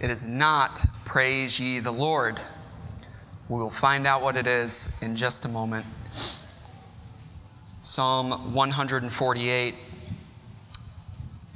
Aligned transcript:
it 0.00 0.10
is 0.10 0.26
not 0.26 0.84
praise 1.04 1.60
ye 1.60 1.78
the 1.78 1.92
Lord. 1.92 2.40
We 3.48 3.58
will 3.58 3.70
find 3.70 4.06
out 4.06 4.22
what 4.22 4.36
it 4.36 4.46
is 4.46 4.96
in 5.02 5.16
just 5.16 5.44
a 5.44 5.48
moment. 5.48 5.84
Psalm 7.82 8.54
148. 8.54 9.74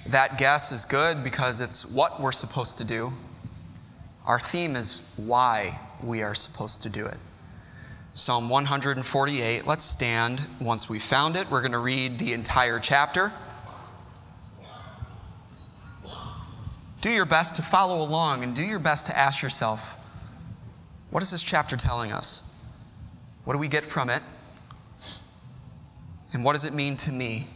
That 0.09 0.37
guess 0.37 0.73
is 0.73 0.85
good 0.85 1.25
because 1.25 1.61
it's 1.61 1.91
what 1.91 2.21
we're 2.21 2.33
supposed 2.33 2.79
to 2.79 2.85
do. 2.85 3.13
Our 4.27 4.39
theme 4.39 4.77
is 4.77 5.09
why 5.17 5.79
we 6.03 6.23
are 6.23 6.35
supposed 6.35 6.83
to 6.83 6.91
do 6.91 7.07
it. 7.07 7.19
Psalm 8.13 8.49
148. 8.49 9.67
Let's 9.67 9.85
stand. 9.85 10.43
Once 10.61 10.89
we 10.89 10.99
found 10.99 11.37
it, 11.37 11.51
we're 11.51 11.61
going 11.61 11.73
to 11.73 11.79
read 11.79 12.19
the 12.19 12.33
entire 12.33 12.79
chapter. 12.79 13.33
Do 17.05 17.11
your 17.11 17.27
best 17.27 17.57
to 17.57 17.61
follow 17.61 18.01
along 18.01 18.43
and 18.43 18.57
do 18.57 18.63
your 18.63 18.79
best 18.79 19.09
to 19.09 19.19
ask 19.19 19.43
yourself 19.43 20.03
what 21.11 21.23
is 21.23 21.31
this 21.31 21.43
chapter 21.43 21.77
telling 21.77 22.13
us? 22.13 22.51
What 23.45 23.53
do 23.53 23.59
we 23.59 23.69
get 23.69 23.85
from 23.85 24.09
it? 24.09 24.23
And 26.33 26.43
what 26.43 26.55
does 26.55 26.65
it 26.65 26.73
mean 26.73 26.97
to 26.97 27.13
me? 27.13 27.47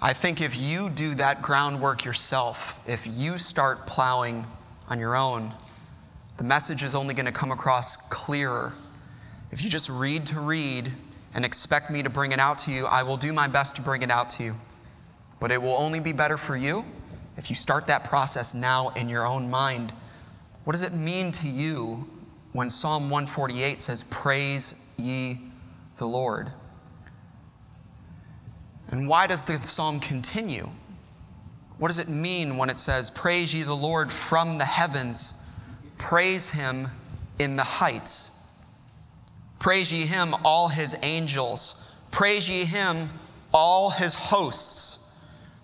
I 0.00 0.14
think 0.14 0.40
if 0.40 0.58
you 0.58 0.88
do 0.88 1.14
that 1.16 1.42
groundwork 1.42 2.02
yourself, 2.02 2.80
if 2.88 3.06
you 3.06 3.36
start 3.36 3.86
plowing 3.86 4.46
on 4.88 4.98
your 4.98 5.14
own, 5.14 5.52
the 6.38 6.44
message 6.44 6.82
is 6.82 6.94
only 6.94 7.12
going 7.12 7.26
to 7.26 7.32
come 7.32 7.52
across 7.52 7.98
clearer. 8.08 8.72
If 9.50 9.62
you 9.62 9.68
just 9.68 9.90
read 9.90 10.24
to 10.26 10.40
read 10.40 10.90
and 11.34 11.44
expect 11.44 11.90
me 11.90 12.02
to 12.04 12.08
bring 12.08 12.32
it 12.32 12.40
out 12.40 12.56
to 12.60 12.72
you, 12.72 12.86
I 12.86 13.02
will 13.02 13.18
do 13.18 13.34
my 13.34 13.48
best 13.48 13.76
to 13.76 13.82
bring 13.82 14.00
it 14.00 14.10
out 14.10 14.30
to 14.30 14.44
you. 14.44 14.56
But 15.40 15.52
it 15.52 15.60
will 15.60 15.76
only 15.76 16.00
be 16.00 16.12
better 16.12 16.38
for 16.38 16.56
you 16.56 16.86
if 17.36 17.50
you 17.50 17.56
start 17.56 17.86
that 17.86 18.04
process 18.04 18.54
now 18.54 18.90
in 18.90 19.08
your 19.08 19.26
own 19.26 19.50
mind, 19.50 19.92
what 20.64 20.72
does 20.72 20.82
it 20.82 20.92
mean 20.92 21.32
to 21.32 21.48
you 21.48 22.08
when 22.52 22.68
Psalm 22.68 23.04
148 23.04 23.80
says, 23.80 24.02
Praise 24.04 24.84
ye 24.96 25.38
the 25.96 26.06
Lord? 26.06 26.52
And 28.90 29.08
why 29.08 29.26
does 29.26 29.44
the 29.44 29.54
psalm 29.62 30.00
continue? 30.00 30.68
What 31.78 31.88
does 31.88 31.98
it 31.98 32.08
mean 32.08 32.56
when 32.56 32.68
it 32.68 32.78
says, 32.78 33.08
Praise 33.08 33.54
ye 33.54 33.62
the 33.62 33.74
Lord 33.74 34.12
from 34.12 34.58
the 34.58 34.64
heavens, 34.64 35.50
praise 35.96 36.50
him 36.50 36.88
in 37.38 37.56
the 37.56 37.64
heights? 37.64 38.36
Praise 39.58 39.92
ye 39.92 40.06
him, 40.06 40.34
all 40.44 40.68
his 40.68 40.96
angels, 41.02 41.94
praise 42.10 42.50
ye 42.50 42.64
him, 42.64 43.10
all 43.52 43.90
his 43.90 44.14
hosts. 44.14 45.09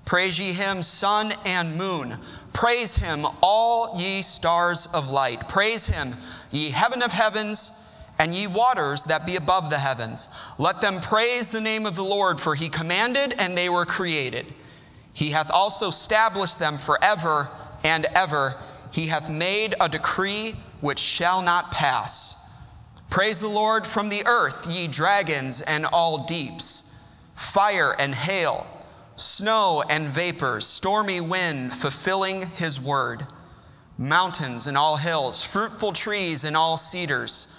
Praise 0.06 0.38
ye 0.38 0.52
him, 0.52 0.84
sun 0.84 1.34
and 1.44 1.76
moon. 1.76 2.16
Praise 2.52 2.96
him, 2.96 3.26
all 3.42 3.98
ye 3.98 4.22
stars 4.22 4.86
of 4.94 5.10
light. 5.10 5.48
Praise 5.48 5.88
him, 5.88 6.14
ye 6.52 6.70
heaven 6.70 7.02
of 7.02 7.10
heavens, 7.10 7.72
and 8.16 8.32
ye 8.32 8.46
waters 8.46 9.04
that 9.06 9.26
be 9.26 9.34
above 9.34 9.68
the 9.68 9.78
heavens. 9.78 10.28
Let 10.58 10.80
them 10.80 11.00
praise 11.00 11.50
the 11.50 11.60
name 11.60 11.86
of 11.86 11.96
the 11.96 12.04
Lord, 12.04 12.38
for 12.38 12.54
he 12.54 12.68
commanded, 12.68 13.34
and 13.36 13.58
they 13.58 13.68
were 13.68 13.84
created. 13.84 14.46
He 15.12 15.30
hath 15.30 15.50
also 15.50 15.88
established 15.88 16.60
them 16.60 16.78
forever 16.78 17.50
and 17.82 18.06
ever. 18.14 18.54
He 18.92 19.08
hath 19.08 19.28
made 19.28 19.74
a 19.80 19.88
decree 19.88 20.54
which 20.80 21.00
shall 21.00 21.42
not 21.42 21.72
pass. 21.72 22.48
Praise 23.10 23.40
the 23.40 23.48
Lord 23.48 23.84
from 23.84 24.08
the 24.08 24.24
earth, 24.24 24.68
ye 24.70 24.86
dragons 24.86 25.62
and 25.62 25.84
all 25.84 26.24
deeps, 26.26 26.96
fire 27.34 27.94
and 27.98 28.14
hail 28.14 28.68
snow 29.16 29.82
and 29.88 30.06
vapors, 30.06 30.66
stormy 30.66 31.20
wind 31.20 31.72
fulfilling 31.72 32.42
his 32.42 32.80
word, 32.80 33.26
mountains 33.98 34.66
and 34.66 34.76
all 34.76 34.96
hills, 34.96 35.42
fruitful 35.42 35.92
trees 35.92 36.44
and 36.44 36.56
all 36.56 36.76
cedars, 36.76 37.52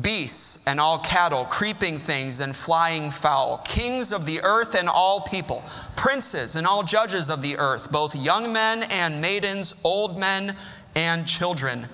beasts 0.00 0.64
and 0.66 0.78
all 0.78 0.98
cattle, 0.98 1.44
creeping 1.44 1.98
things 1.98 2.40
and 2.40 2.54
flying 2.54 3.10
fowl, 3.10 3.58
kings 3.64 4.12
of 4.12 4.24
the 4.24 4.40
earth 4.42 4.74
and 4.74 4.88
all 4.88 5.20
people, 5.20 5.62
princes 5.96 6.54
and 6.56 6.66
all 6.66 6.82
judges 6.82 7.28
of 7.28 7.42
the 7.42 7.58
earth, 7.58 7.90
both 7.90 8.14
young 8.14 8.52
men 8.52 8.84
and 8.84 9.20
maidens, 9.20 9.74
old 9.84 10.18
men 10.18 10.56
and 10.94 11.26
children. 11.26 11.88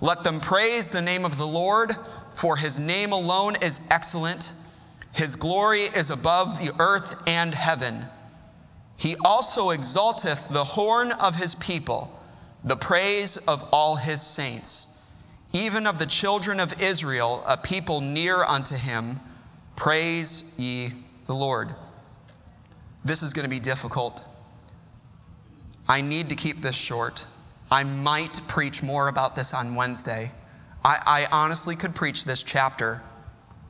Let 0.00 0.24
them 0.24 0.40
praise 0.40 0.90
the 0.90 1.02
name 1.02 1.24
of 1.24 1.36
the 1.36 1.46
Lord, 1.46 1.96
for 2.32 2.56
his 2.56 2.78
name 2.78 3.12
alone 3.12 3.56
is 3.60 3.80
excellent. 3.90 4.52
His 5.12 5.36
glory 5.36 5.82
is 5.82 6.10
above 6.10 6.58
the 6.58 6.72
earth 6.78 7.22
and 7.26 7.54
heaven. 7.54 8.06
He 9.02 9.16
also 9.24 9.70
exalteth 9.70 10.50
the 10.50 10.62
horn 10.62 11.10
of 11.10 11.34
his 11.34 11.56
people, 11.56 12.22
the 12.62 12.76
praise 12.76 13.36
of 13.36 13.68
all 13.72 13.96
his 13.96 14.22
saints, 14.22 14.96
even 15.52 15.88
of 15.88 15.98
the 15.98 16.06
children 16.06 16.60
of 16.60 16.80
Israel, 16.80 17.42
a 17.48 17.56
people 17.56 18.00
near 18.00 18.44
unto 18.44 18.76
him. 18.76 19.18
Praise 19.74 20.54
ye 20.56 20.92
the 21.26 21.34
Lord. 21.34 21.74
This 23.04 23.24
is 23.24 23.32
going 23.32 23.42
to 23.42 23.50
be 23.50 23.58
difficult. 23.58 24.22
I 25.88 26.00
need 26.00 26.28
to 26.28 26.36
keep 26.36 26.60
this 26.60 26.76
short. 26.76 27.26
I 27.72 27.82
might 27.82 28.40
preach 28.46 28.84
more 28.84 29.08
about 29.08 29.34
this 29.34 29.52
on 29.52 29.74
Wednesday. 29.74 30.30
I, 30.84 30.98
I 31.04 31.28
honestly 31.32 31.74
could 31.74 31.96
preach 31.96 32.24
this 32.24 32.44
chapter 32.44 33.02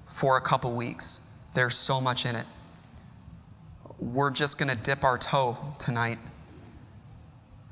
for 0.09 0.37
a 0.37 0.43
couple 0.43 0.75
weeks. 0.75 1.27
There's 1.55 1.75
so 1.75 2.03
much 2.03 2.27
in 2.27 2.37
it 2.37 2.45
we're 4.03 4.31
just 4.31 4.59
going 4.59 4.69
to 4.69 4.83
dip 4.83 5.05
our 5.05 5.17
toe 5.17 5.57
tonight. 5.79 6.19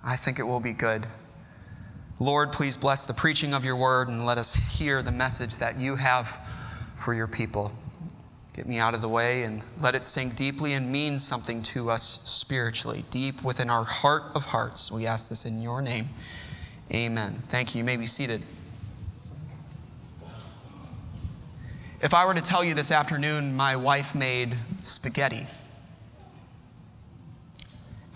I 0.03 0.17
think 0.17 0.39
it 0.39 0.45
will 0.45 0.61
be 0.61 0.73
good. 0.73 1.07
Lord, 2.21 2.53
please 2.53 2.77
bless 2.77 3.07
the 3.07 3.15
preaching 3.15 3.53
of 3.53 3.65
your 3.65 3.77
word 3.77 4.09
and 4.09 4.25
let 4.25 4.39
us 4.39 4.79
hear 4.79 5.03
the 5.03 5.11
message 5.11 5.57
that 5.57 5.81
you 5.81 5.97
have 5.97 6.39
for 6.97 7.15
your 7.15 7.27
people. 7.27 7.73
Get 8.55 8.69
me 8.69 8.79
out 8.79 8.95
of 8.95 9.01
the 9.01 9.09
way 9.09 9.43
and 9.43 9.63
let 9.81 9.95
it 9.95 10.05
sink 10.05 10.37
deeply 10.37 10.75
and 10.75 10.93
mean 10.93 11.19
something 11.19 11.63
to 11.63 11.91
us 11.91 12.21
spiritually, 12.25 13.05
deep 13.11 13.43
within 13.43 13.69
our 13.69 13.85
heart 13.85 14.25
of 14.35 14.45
hearts. 14.47 14.93
We 14.93 15.07
ask 15.07 15.31
this 15.31 15.45
in 15.45 15.63
your 15.63 15.83
name. 15.83 16.11
Amen. 16.93 17.43
Thank 17.49 17.75
you. 17.75 17.79
You 17.79 17.85
may 17.85 17.97
be 17.97 18.07
seated. 18.07 18.43
If 22.03 22.15
I 22.15 22.25
were 22.25 22.35
to 22.35 22.41
tell 22.41 22.63
you 22.63 22.75
this 22.75 22.91
afternoon, 22.91 23.55
my 23.55 23.77
wife 23.77 24.15
made 24.15 24.57
spaghetti. 24.83 25.47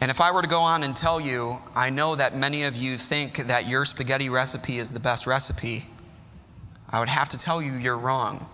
And 0.04 0.10
if 0.10 0.20
I 0.20 0.32
were 0.32 0.42
to 0.42 0.48
go 0.48 0.60
on 0.60 0.82
and 0.82 0.94
tell 0.94 1.18
you, 1.18 1.56
I 1.74 1.88
know 1.88 2.14
that 2.14 2.36
many 2.36 2.64
of 2.64 2.76
you 2.76 2.98
think 2.98 3.46
that 3.46 3.66
your 3.66 3.86
spaghetti 3.86 4.28
recipe 4.28 4.76
is 4.76 4.92
the 4.92 5.00
best 5.00 5.26
recipe, 5.26 5.86
I 6.90 6.98
would 7.00 7.08
have 7.08 7.30
to 7.30 7.38
tell 7.38 7.62
you 7.62 7.72
you're 7.72 7.96
wrong. 7.96 8.46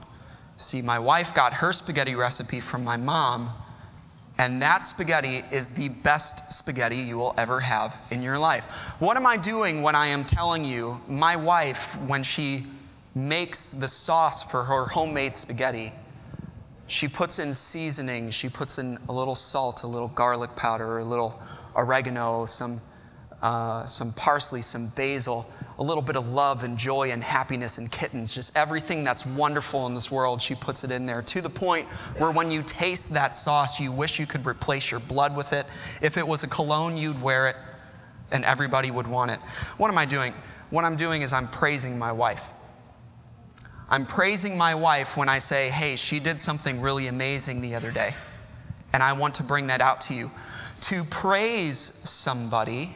See, 0.54 0.80
my 0.80 1.00
wife 1.00 1.34
got 1.34 1.54
her 1.54 1.72
spaghetti 1.72 2.14
recipe 2.14 2.60
from 2.60 2.84
my 2.84 2.96
mom, 2.96 3.50
and 4.38 4.62
that 4.62 4.84
spaghetti 4.84 5.42
is 5.50 5.72
the 5.72 5.88
best 5.88 6.52
spaghetti 6.52 6.98
you 6.98 7.18
will 7.18 7.34
ever 7.36 7.58
have 7.58 8.00
in 8.12 8.22
your 8.22 8.38
life. 8.38 8.62
What 9.00 9.16
am 9.16 9.26
I 9.26 9.36
doing 9.36 9.82
when 9.82 9.96
I 9.96 10.06
am 10.06 10.22
telling 10.22 10.64
you 10.64 11.00
my 11.08 11.34
wife, 11.34 12.00
when 12.02 12.22
she 12.22 12.64
makes 13.16 13.72
the 13.72 13.88
sauce 13.88 14.44
for 14.44 14.62
her 14.62 14.84
homemade 14.84 15.34
spaghetti, 15.34 15.90
she 16.90 17.06
puts 17.06 17.38
in 17.38 17.52
seasoning. 17.52 18.30
She 18.30 18.48
puts 18.48 18.78
in 18.78 18.98
a 19.08 19.12
little 19.12 19.36
salt, 19.36 19.84
a 19.84 19.86
little 19.86 20.08
garlic 20.08 20.56
powder, 20.56 20.98
a 20.98 21.04
little 21.04 21.40
oregano, 21.76 22.46
some, 22.46 22.80
uh, 23.40 23.84
some 23.84 24.12
parsley, 24.14 24.60
some 24.60 24.88
basil, 24.88 25.48
a 25.78 25.84
little 25.84 26.02
bit 26.02 26.16
of 26.16 26.28
love 26.28 26.64
and 26.64 26.76
joy 26.76 27.12
and 27.12 27.22
happiness 27.22 27.78
and 27.78 27.92
kittens. 27.92 28.34
Just 28.34 28.56
everything 28.56 29.04
that's 29.04 29.24
wonderful 29.24 29.86
in 29.86 29.94
this 29.94 30.10
world, 30.10 30.42
she 30.42 30.56
puts 30.56 30.82
it 30.82 30.90
in 30.90 31.06
there 31.06 31.22
to 31.22 31.40
the 31.40 31.48
point 31.48 31.86
where 32.18 32.32
when 32.32 32.50
you 32.50 32.60
taste 32.64 33.14
that 33.14 33.36
sauce, 33.36 33.78
you 33.78 33.92
wish 33.92 34.18
you 34.18 34.26
could 34.26 34.44
replace 34.44 34.90
your 34.90 35.00
blood 35.00 35.36
with 35.36 35.52
it. 35.52 35.66
If 36.02 36.16
it 36.16 36.26
was 36.26 36.42
a 36.42 36.48
cologne, 36.48 36.96
you'd 36.96 37.22
wear 37.22 37.48
it 37.48 37.56
and 38.32 38.44
everybody 38.44 38.90
would 38.90 39.06
want 39.06 39.30
it. 39.30 39.38
What 39.76 39.92
am 39.92 39.98
I 39.98 40.06
doing? 40.06 40.34
What 40.70 40.84
I'm 40.84 40.96
doing 40.96 41.22
is 41.22 41.32
I'm 41.32 41.46
praising 41.46 42.00
my 42.00 42.10
wife. 42.10 42.52
I'm 43.90 44.06
praising 44.06 44.56
my 44.56 44.76
wife 44.76 45.16
when 45.16 45.28
I 45.28 45.40
say, 45.40 45.68
hey, 45.68 45.96
she 45.96 46.20
did 46.20 46.38
something 46.38 46.80
really 46.80 47.08
amazing 47.08 47.60
the 47.60 47.74
other 47.74 47.90
day. 47.90 48.14
And 48.92 49.02
I 49.02 49.14
want 49.14 49.34
to 49.36 49.42
bring 49.42 49.66
that 49.66 49.80
out 49.80 50.00
to 50.02 50.14
you. 50.14 50.30
To 50.82 51.02
praise 51.04 51.78
somebody 51.78 52.94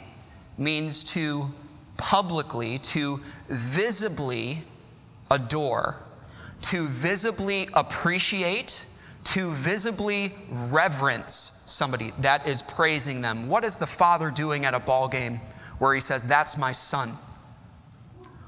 means 0.56 1.02
to 1.04 1.52
publicly, 1.96 2.78
to 2.78 3.20
visibly 3.48 4.62
adore, 5.32 5.96
to 6.62 6.86
visibly 6.86 7.68
appreciate, 7.74 8.86
to 9.24 9.50
visibly 9.50 10.32
reverence 10.48 11.62
somebody 11.66 12.12
that 12.20 12.46
is 12.46 12.62
praising 12.62 13.20
them. 13.20 13.48
What 13.48 13.64
is 13.64 13.78
the 13.78 13.86
father 13.86 14.30
doing 14.30 14.64
at 14.64 14.74
a 14.74 14.80
ball 14.80 15.08
game 15.08 15.40
where 15.78 15.92
he 15.92 16.00
says, 16.00 16.26
That's 16.26 16.56
my 16.56 16.70
son? 16.70 17.12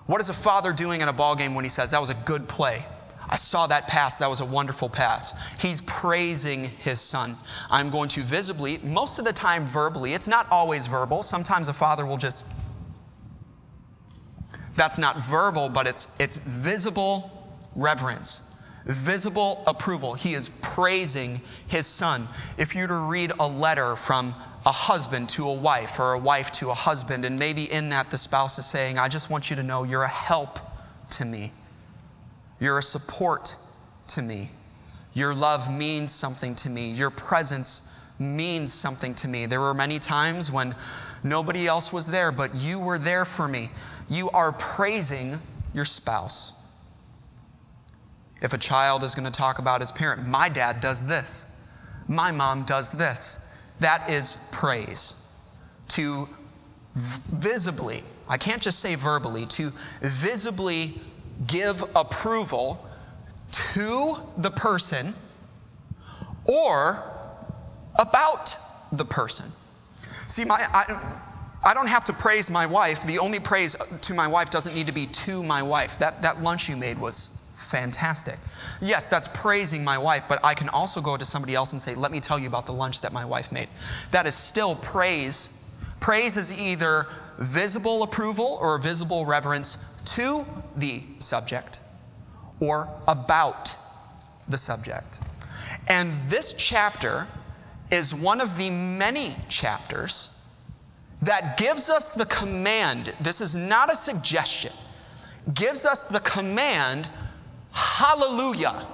What 0.06 0.20
is 0.20 0.28
a 0.28 0.34
father 0.34 0.72
doing 0.72 1.02
at 1.02 1.08
a 1.08 1.12
ball 1.12 1.34
game 1.34 1.54
when 1.54 1.64
he 1.64 1.68
says, 1.68 1.90
That 1.90 2.00
was 2.00 2.10
a 2.10 2.14
good 2.14 2.48
play? 2.48 2.84
I 3.28 3.36
saw 3.36 3.66
that 3.66 3.88
pass. 3.88 4.18
That 4.18 4.30
was 4.30 4.40
a 4.40 4.44
wonderful 4.44 4.88
pass. 4.88 5.34
He's 5.60 5.82
praising 5.82 6.64
his 6.64 7.00
son. 7.00 7.36
I'm 7.70 7.90
going 7.90 8.08
to 8.10 8.20
visibly, 8.20 8.78
most 8.78 9.18
of 9.18 9.24
the 9.24 9.32
time 9.32 9.66
verbally, 9.66 10.14
it's 10.14 10.28
not 10.28 10.46
always 10.50 10.86
verbal. 10.86 11.22
Sometimes 11.22 11.66
a 11.66 11.72
father 11.72 12.06
will 12.06 12.18
just, 12.18 12.46
that's 14.76 14.96
not 14.96 15.20
verbal, 15.20 15.68
but 15.68 15.88
it's, 15.88 16.14
it's 16.20 16.36
visible 16.36 17.32
reverence, 17.74 18.54
visible 18.84 19.64
approval. 19.66 20.14
He 20.14 20.34
is 20.34 20.50
praising 20.62 21.40
his 21.66 21.86
son. 21.86 22.28
If 22.58 22.76
you 22.76 22.82
were 22.82 22.88
to 22.88 22.94
read 22.94 23.32
a 23.40 23.48
letter 23.48 23.96
from 23.96 24.36
a 24.66 24.72
husband 24.72 25.28
to 25.28 25.48
a 25.48 25.54
wife 25.54 26.00
or 26.00 26.12
a 26.12 26.18
wife 26.18 26.50
to 26.50 26.70
a 26.70 26.74
husband, 26.74 27.24
and 27.24 27.38
maybe 27.38 27.70
in 27.72 27.88
that 27.90 28.10
the 28.10 28.18
spouse 28.18 28.58
is 28.58 28.66
saying, 28.66 28.98
I 28.98 29.06
just 29.06 29.30
want 29.30 29.48
you 29.48 29.54
to 29.56 29.62
know 29.62 29.84
you're 29.84 30.02
a 30.02 30.08
help 30.08 30.58
to 31.10 31.24
me, 31.24 31.52
you're 32.58 32.78
a 32.78 32.82
support 32.82 33.54
to 34.08 34.22
me, 34.22 34.50
your 35.14 35.34
love 35.34 35.72
means 35.72 36.10
something 36.10 36.56
to 36.56 36.68
me, 36.68 36.90
your 36.90 37.10
presence 37.10 37.96
means 38.18 38.72
something 38.72 39.14
to 39.14 39.28
me. 39.28 39.46
There 39.46 39.60
were 39.60 39.74
many 39.74 39.98
times 39.98 40.50
when 40.50 40.74
nobody 41.22 41.66
else 41.66 41.92
was 41.92 42.08
there, 42.08 42.32
but 42.32 42.54
you 42.54 42.80
were 42.80 42.98
there 42.98 43.24
for 43.24 43.46
me. 43.46 43.70
You 44.08 44.30
are 44.30 44.52
praising 44.52 45.38
your 45.74 45.84
spouse. 45.84 46.54
If 48.42 48.52
a 48.52 48.58
child 48.58 49.04
is 49.04 49.14
going 49.14 49.26
to 49.26 49.32
talk 49.32 49.58
about 49.58 49.80
his 49.80 49.92
parent, 49.92 50.26
my 50.26 50.48
dad 50.48 50.80
does 50.80 51.06
this, 51.06 51.56
my 52.08 52.32
mom 52.32 52.64
does 52.64 52.92
this, 52.92 53.45
that 53.80 54.08
is 54.08 54.38
praise. 54.52 55.22
To 55.88 56.28
visibly, 56.94 58.00
I 58.28 58.38
can't 58.38 58.60
just 58.60 58.80
say 58.80 58.94
verbally, 58.94 59.46
to 59.46 59.72
visibly 60.00 61.00
give 61.46 61.84
approval 61.94 62.86
to 63.74 64.16
the 64.38 64.50
person 64.50 65.14
or 66.44 67.02
about 67.98 68.56
the 68.92 69.04
person. 69.04 69.50
See, 70.26 70.44
my, 70.44 70.66
I, 70.72 71.18
I 71.64 71.74
don't 71.74 71.88
have 71.88 72.04
to 72.04 72.12
praise 72.12 72.50
my 72.50 72.66
wife. 72.66 73.02
The 73.02 73.18
only 73.18 73.40
praise 73.40 73.76
to 74.02 74.14
my 74.14 74.26
wife 74.26 74.50
doesn't 74.50 74.74
need 74.74 74.86
to 74.86 74.92
be 74.92 75.06
to 75.06 75.42
my 75.42 75.62
wife. 75.62 75.98
That, 75.98 76.22
that 76.22 76.42
lunch 76.42 76.68
you 76.68 76.76
made 76.76 76.98
was 76.98 77.45
fantastic. 77.56 78.38
Yes, 78.80 79.08
that's 79.08 79.28
praising 79.28 79.82
my 79.82 79.98
wife, 79.98 80.24
but 80.28 80.44
I 80.44 80.54
can 80.54 80.68
also 80.68 81.00
go 81.00 81.16
to 81.16 81.24
somebody 81.24 81.54
else 81.54 81.72
and 81.72 81.80
say, 81.80 81.94
Let 81.94 82.12
me 82.12 82.20
tell 82.20 82.38
you 82.38 82.46
about 82.46 82.66
the 82.66 82.72
lunch 82.72 83.00
that 83.00 83.12
my 83.12 83.24
wife 83.24 83.50
made. 83.50 83.68
That 84.10 84.26
is 84.26 84.34
still 84.34 84.76
praise. 84.76 85.64
Praise 85.98 86.36
is 86.36 86.56
either 86.58 87.06
visible 87.38 88.02
approval 88.02 88.58
or 88.60 88.78
visible 88.78 89.26
reverence 89.26 89.78
to 90.04 90.44
the 90.76 91.02
subject 91.18 91.82
or 92.60 92.88
about 93.08 93.76
the 94.48 94.56
subject. 94.56 95.20
And 95.88 96.12
this 96.14 96.52
chapter 96.52 97.26
is 97.90 98.14
one 98.14 98.40
of 98.40 98.56
the 98.56 98.70
many 98.70 99.34
chapters 99.48 100.44
that 101.22 101.56
gives 101.56 101.88
us 101.88 102.12
the 102.12 102.26
command. 102.26 103.14
This 103.20 103.40
is 103.40 103.54
not 103.54 103.90
a 103.90 103.96
suggestion, 103.96 104.72
gives 105.54 105.86
us 105.86 106.08
the 106.08 106.20
command 106.20 107.08
Hallelujah. 107.76 108.86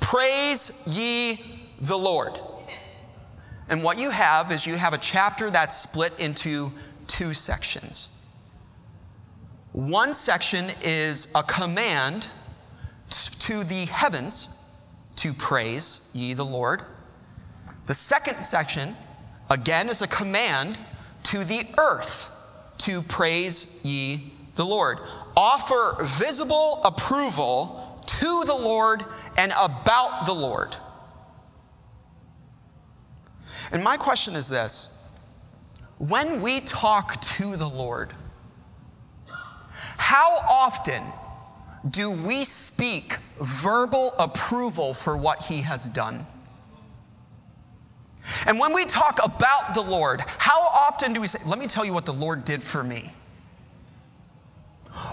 Praise 0.00 0.82
ye 0.86 1.38
the 1.78 1.96
Lord. 1.96 2.40
And 3.68 3.82
what 3.82 3.98
you 3.98 4.08
have 4.10 4.50
is 4.50 4.66
you 4.66 4.76
have 4.76 4.94
a 4.94 4.98
chapter 4.98 5.50
that's 5.50 5.76
split 5.76 6.18
into 6.18 6.72
two 7.06 7.34
sections. 7.34 8.24
One 9.72 10.14
section 10.14 10.70
is 10.82 11.28
a 11.34 11.42
command 11.42 12.28
to 13.40 13.62
the 13.62 13.84
heavens 13.84 14.48
to 15.16 15.34
praise 15.34 16.10
ye 16.14 16.32
the 16.32 16.44
Lord. 16.44 16.82
The 17.84 17.94
second 17.94 18.40
section, 18.40 18.96
again, 19.50 19.90
is 19.90 20.00
a 20.00 20.08
command 20.08 20.78
to 21.24 21.44
the 21.44 21.66
earth 21.76 22.32
to 22.78 23.02
praise 23.02 23.84
ye 23.84 24.32
the 24.54 24.64
Lord. 24.64 24.98
Offer 25.36 26.02
visible 26.02 26.80
approval 26.84 28.00
to 28.06 28.44
the 28.44 28.54
Lord 28.54 29.04
and 29.36 29.52
about 29.60 30.24
the 30.24 30.32
Lord. 30.32 30.76
And 33.70 33.84
my 33.84 33.96
question 33.96 34.34
is 34.34 34.48
this 34.48 34.96
when 35.98 36.40
we 36.40 36.60
talk 36.60 37.20
to 37.20 37.56
the 37.56 37.68
Lord, 37.68 38.12
how 39.98 40.36
often 40.48 41.02
do 41.88 42.10
we 42.10 42.44
speak 42.44 43.18
verbal 43.40 44.14
approval 44.18 44.94
for 44.94 45.16
what 45.16 45.44
He 45.44 45.62
has 45.62 45.88
done? 45.88 46.26
And 48.46 48.58
when 48.58 48.72
we 48.72 48.84
talk 48.84 49.20
about 49.22 49.74
the 49.74 49.82
Lord, 49.82 50.20
how 50.38 50.60
often 50.60 51.12
do 51.12 51.20
we 51.20 51.26
say, 51.26 51.38
Let 51.46 51.58
me 51.58 51.66
tell 51.66 51.84
you 51.84 51.92
what 51.92 52.06
the 52.06 52.12
Lord 52.12 52.44
did 52.44 52.62
for 52.62 52.82
me? 52.82 53.10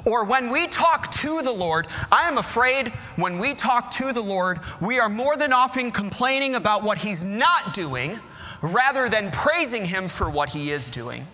Or 0.06 0.25
when 0.25 0.50
we 0.50 0.68
talk 0.68 1.12
to 1.12 1.41
the 1.41 1.51
Lord, 1.51 1.88
I 2.12 2.27
am 2.27 2.38
afraid 2.38 2.89
when 3.15 3.39
we 3.39 3.53
talk 3.53 3.91
to 3.91 4.13
the 4.13 4.21
Lord, 4.21 4.59
we 4.81 5.00
are 5.00 5.09
more 5.09 5.38
than 5.38 5.53
often 5.53 5.91
complaining 5.91 6.56
about 6.56 6.83
what 6.83 6.97
He's 6.97 7.25
not 7.25 7.74
doing 7.74 8.19
rather 8.62 9.09
than 9.09 9.31
praising 9.31 9.85
Him 9.85 10.07
for 10.07 10.30
what 10.30 10.50
He 10.50 10.71
is 10.71 10.89
doing 10.89 11.27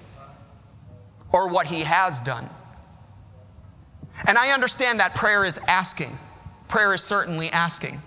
or 1.31 1.51
what 1.51 1.67
He 1.67 1.81
has 1.81 2.21
done. 2.21 2.49
And 4.27 4.37
I 4.37 4.51
understand 4.51 4.99
that 4.99 5.15
prayer 5.15 5.45
is 5.45 5.59
asking. 5.67 6.17
Prayer 6.67 6.93
is 6.93 7.03
certainly 7.03 7.49
asking. 7.49 8.01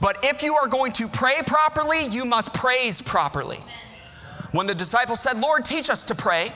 But 0.00 0.24
if 0.24 0.42
you 0.42 0.54
are 0.54 0.66
going 0.66 0.92
to 0.92 1.08
pray 1.08 1.42
properly, 1.46 2.06
you 2.06 2.24
must 2.24 2.54
praise 2.54 3.02
properly. 3.02 3.60
When 4.52 4.66
the 4.66 4.74
disciples 4.74 5.20
said, 5.20 5.38
Lord, 5.38 5.64
teach 5.64 5.90
us 5.90 6.04
to 6.04 6.14
pray, 6.14 6.52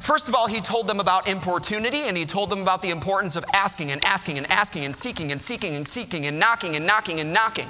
First 0.00 0.28
of 0.28 0.34
all, 0.34 0.46
he 0.46 0.60
told 0.60 0.86
them 0.86 1.00
about 1.00 1.28
importunity 1.28 2.02
and 2.02 2.16
he 2.16 2.24
told 2.24 2.50
them 2.50 2.62
about 2.62 2.82
the 2.82 2.90
importance 2.90 3.36
of 3.36 3.44
asking 3.52 3.90
and 3.90 4.04
asking 4.04 4.38
and 4.38 4.50
asking 4.50 4.84
and 4.84 4.94
seeking 4.94 5.32
and 5.32 5.40
seeking 5.40 5.74
and 5.74 5.86
seeking 5.86 6.26
and 6.26 6.38
knocking 6.38 6.76
and 6.76 6.86
knocking 6.86 7.20
and 7.20 7.32
knocking. 7.32 7.68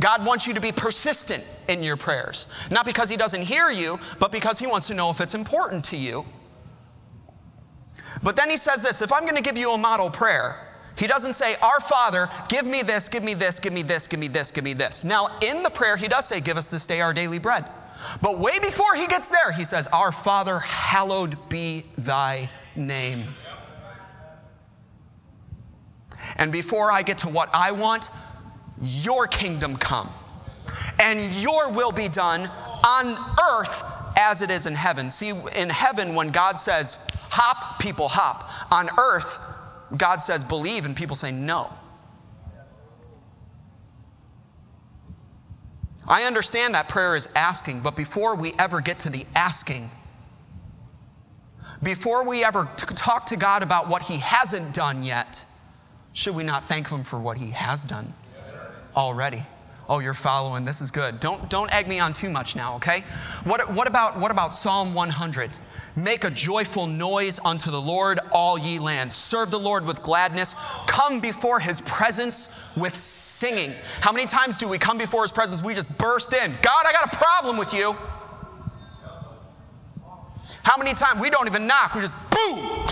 God 0.00 0.24
wants 0.24 0.46
you 0.46 0.54
to 0.54 0.60
be 0.60 0.70
persistent 0.70 1.44
in 1.66 1.82
your 1.82 1.96
prayers, 1.96 2.46
not 2.70 2.84
because 2.84 3.08
he 3.08 3.16
doesn't 3.16 3.42
hear 3.42 3.70
you, 3.70 3.98
but 4.20 4.30
because 4.30 4.58
he 4.58 4.66
wants 4.66 4.86
to 4.88 4.94
know 4.94 5.10
if 5.10 5.20
it's 5.20 5.34
important 5.34 5.84
to 5.86 5.96
you. 5.96 6.24
But 8.22 8.36
then 8.36 8.50
he 8.50 8.56
says 8.56 8.82
this 8.82 9.02
if 9.02 9.12
I'm 9.12 9.22
going 9.22 9.36
to 9.36 9.42
give 9.42 9.58
you 9.58 9.72
a 9.72 9.78
model 9.78 10.10
prayer, 10.10 10.68
he 10.96 11.06
doesn't 11.06 11.34
say, 11.34 11.56
Our 11.62 11.80
Father, 11.80 12.28
give 12.48 12.66
me 12.66 12.82
this, 12.82 13.08
give 13.08 13.22
me 13.24 13.34
this, 13.34 13.58
give 13.60 13.72
me 13.72 13.82
this, 13.82 14.06
give 14.06 14.20
me 14.20 14.28
this, 14.28 14.50
give 14.52 14.64
me 14.64 14.72
this. 14.72 15.04
Now, 15.04 15.28
in 15.40 15.62
the 15.62 15.70
prayer, 15.70 15.96
he 15.96 16.08
does 16.08 16.26
say, 16.26 16.40
Give 16.40 16.56
us 16.56 16.70
this 16.70 16.86
day 16.86 17.00
our 17.00 17.12
daily 17.12 17.38
bread. 17.38 17.64
But 18.22 18.38
way 18.38 18.58
before 18.58 18.94
he 18.94 19.06
gets 19.06 19.28
there, 19.28 19.52
he 19.52 19.64
says, 19.64 19.86
Our 19.88 20.12
Father, 20.12 20.58
hallowed 20.60 21.36
be 21.48 21.84
thy 21.96 22.50
name. 22.76 23.24
And 26.36 26.52
before 26.52 26.92
I 26.92 27.02
get 27.02 27.18
to 27.18 27.28
what 27.28 27.48
I 27.52 27.72
want, 27.72 28.10
your 28.80 29.26
kingdom 29.26 29.76
come 29.76 30.08
and 30.98 31.20
your 31.36 31.70
will 31.72 31.92
be 31.92 32.08
done 32.08 32.50
on 32.86 33.16
earth 33.52 33.82
as 34.16 34.42
it 34.42 34.50
is 34.50 34.66
in 34.66 34.74
heaven. 34.74 35.10
See, 35.10 35.30
in 35.30 35.68
heaven, 35.68 36.14
when 36.14 36.28
God 36.28 36.58
says 36.58 36.98
hop, 37.30 37.80
people 37.80 38.08
hop. 38.08 38.48
On 38.72 38.88
earth, 38.98 39.38
God 39.96 40.20
says 40.20 40.44
believe, 40.44 40.84
and 40.84 40.94
people 40.94 41.16
say 41.16 41.30
no. 41.30 41.72
I 46.08 46.22
understand 46.22 46.74
that 46.74 46.88
prayer 46.88 47.14
is 47.14 47.28
asking, 47.36 47.80
but 47.80 47.94
before 47.94 48.34
we 48.34 48.54
ever 48.58 48.80
get 48.80 49.00
to 49.00 49.10
the 49.10 49.26
asking, 49.36 49.90
before 51.82 52.26
we 52.26 52.42
ever 52.42 52.66
t- 52.76 52.86
talk 52.94 53.26
to 53.26 53.36
God 53.36 53.62
about 53.62 53.88
what 53.88 54.02
He 54.02 54.16
hasn't 54.16 54.74
done 54.74 55.02
yet, 55.02 55.44
should 56.14 56.34
we 56.34 56.44
not 56.44 56.64
thank 56.64 56.88
Him 56.88 57.04
for 57.04 57.18
what 57.18 57.36
He 57.36 57.50
has 57.50 57.84
done 57.84 58.14
already? 58.96 59.42
Oh, 59.86 59.98
you're 60.00 60.14
following. 60.14 60.64
This 60.64 60.80
is 60.80 60.90
good. 60.90 61.20
Don't, 61.20 61.48
don't 61.50 61.72
egg 61.72 61.88
me 61.88 61.98
on 61.98 62.14
too 62.14 62.30
much 62.30 62.56
now, 62.56 62.76
okay? 62.76 63.04
What, 63.44 63.72
what, 63.74 63.86
about, 63.86 64.18
what 64.18 64.30
about 64.30 64.52
Psalm 64.54 64.94
100? 64.94 65.50
Make 65.98 66.22
a 66.22 66.30
joyful 66.30 66.86
noise 66.86 67.40
unto 67.44 67.72
the 67.72 67.80
Lord, 67.80 68.20
all 68.30 68.56
ye 68.56 68.78
lands. 68.78 69.14
Serve 69.14 69.50
the 69.50 69.58
Lord 69.58 69.84
with 69.84 70.00
gladness. 70.00 70.54
Come 70.86 71.18
before 71.18 71.58
his 71.58 71.80
presence 71.80 72.56
with 72.76 72.94
singing. 72.94 73.72
How 74.00 74.12
many 74.12 74.24
times 74.24 74.58
do 74.58 74.68
we 74.68 74.78
come 74.78 74.96
before 74.96 75.22
his 75.22 75.32
presence? 75.32 75.60
We 75.60 75.74
just 75.74 75.98
burst 75.98 76.32
in. 76.32 76.52
God, 76.62 76.84
I 76.86 76.92
got 76.92 77.12
a 77.12 77.16
problem 77.16 77.56
with 77.56 77.74
you. 77.74 77.96
How 80.62 80.76
many 80.76 80.94
times 80.94 81.20
we 81.20 81.30
don't 81.30 81.48
even 81.48 81.66
knock, 81.66 81.96
we 81.96 82.00
just 82.00 82.12
boom. 82.30 82.86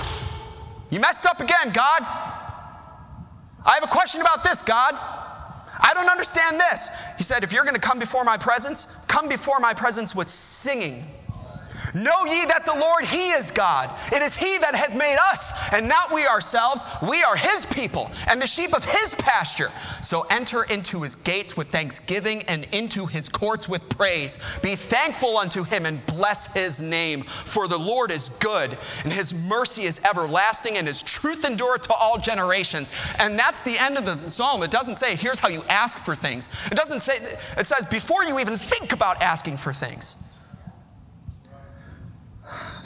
You 0.91 0.99
messed 0.99 1.27
up 1.27 1.41
again, 1.41 1.71
God. 1.71 2.03
I 2.03 3.75
have 3.75 3.85
a 3.85 3.89
question 3.89 4.21
about 4.21 4.43
this, 4.43 4.63
God. 4.63 4.95
I 4.95 5.93
don't 5.95 6.09
understand 6.09 6.59
this. 6.59 6.91
He 7.19 7.23
said, 7.23 7.45
If 7.45 7.53
you're 7.53 7.65
going 7.65 7.75
to 7.75 7.81
come 7.81 8.01
before 8.01 8.25
my 8.25 8.37
presence, 8.37 8.87
come 9.07 9.29
before 9.29 9.61
my 9.61 9.75
presence 9.75 10.17
with 10.17 10.27
singing. 10.27 11.05
Know 11.97 12.27
ye 12.27 12.45
that 12.45 12.67
the 12.67 12.75
Lord, 12.75 13.07
He 13.07 13.31
is 13.31 13.51
God. 13.51 13.91
It 14.13 14.21
is 14.21 14.37
He 14.37 14.59
that 14.59 14.75
hath 14.75 14.95
made 14.95 15.17
us, 15.19 15.73
and 15.73 15.89
not 15.89 16.13
we 16.13 16.27
ourselves. 16.27 16.85
We 17.09 17.23
are 17.23 17.37
His 17.37 17.65
people, 17.65 18.11
and 18.29 18.41
the 18.41 18.47
sheep 18.47 18.77
of 18.77 18.85
His 18.85 19.15
pasture. 19.15 19.71
So 20.03 20.27
enter 20.29 20.65
into 20.65 21.01
His 21.01 21.17
gates 21.17 21.57
with 21.57 21.69
thanksgiving, 21.69 22.43
and 22.49 22.65
into 22.65 23.07
His 23.07 23.31
courts 23.31 23.67
with 23.67 23.89
praise. 23.89 24.39
Be 24.63 24.77
thankful 24.77 25.39
unto 25.39 25.65
Him, 25.65 25.87
and 25.87 26.05
bless 26.05 26.53
His 26.53 26.83
name. 26.83 27.23
For 27.23 27.67
the 27.67 27.79
Lord 27.79 28.11
is 28.11 28.29
good, 28.29 28.77
and 29.05 29.13
His 29.13 29.33
mercy 29.33 29.85
is 29.85 29.99
everlasting, 30.05 30.77
and 30.77 30.87
His 30.87 31.03
truth 31.03 31.47
endureth 31.47 31.83
to 31.83 31.95
all 31.95 32.19
generations. 32.19 32.93
And 33.19 33.39
that's 33.39 33.63
the 33.63 33.79
end 33.79 33.97
of 33.97 34.05
the 34.05 34.27
psalm. 34.27 34.63
It 34.63 34.71
doesn't 34.71 34.97
say, 34.97 35.17
here's 35.17 35.39
how 35.39 35.49
you 35.49 35.63
ask 35.71 35.99
for 35.99 36.15
things. 36.15 36.51
It 36.71 36.75
doesn't 36.75 37.01
say, 37.01 37.17
it 37.57 37.65
says, 37.65 37.87
before 37.87 38.23
you 38.25 38.39
even 38.39 38.59
think 38.59 38.93
about 38.93 39.23
asking 39.23 39.57
for 39.57 39.73
things 39.73 40.17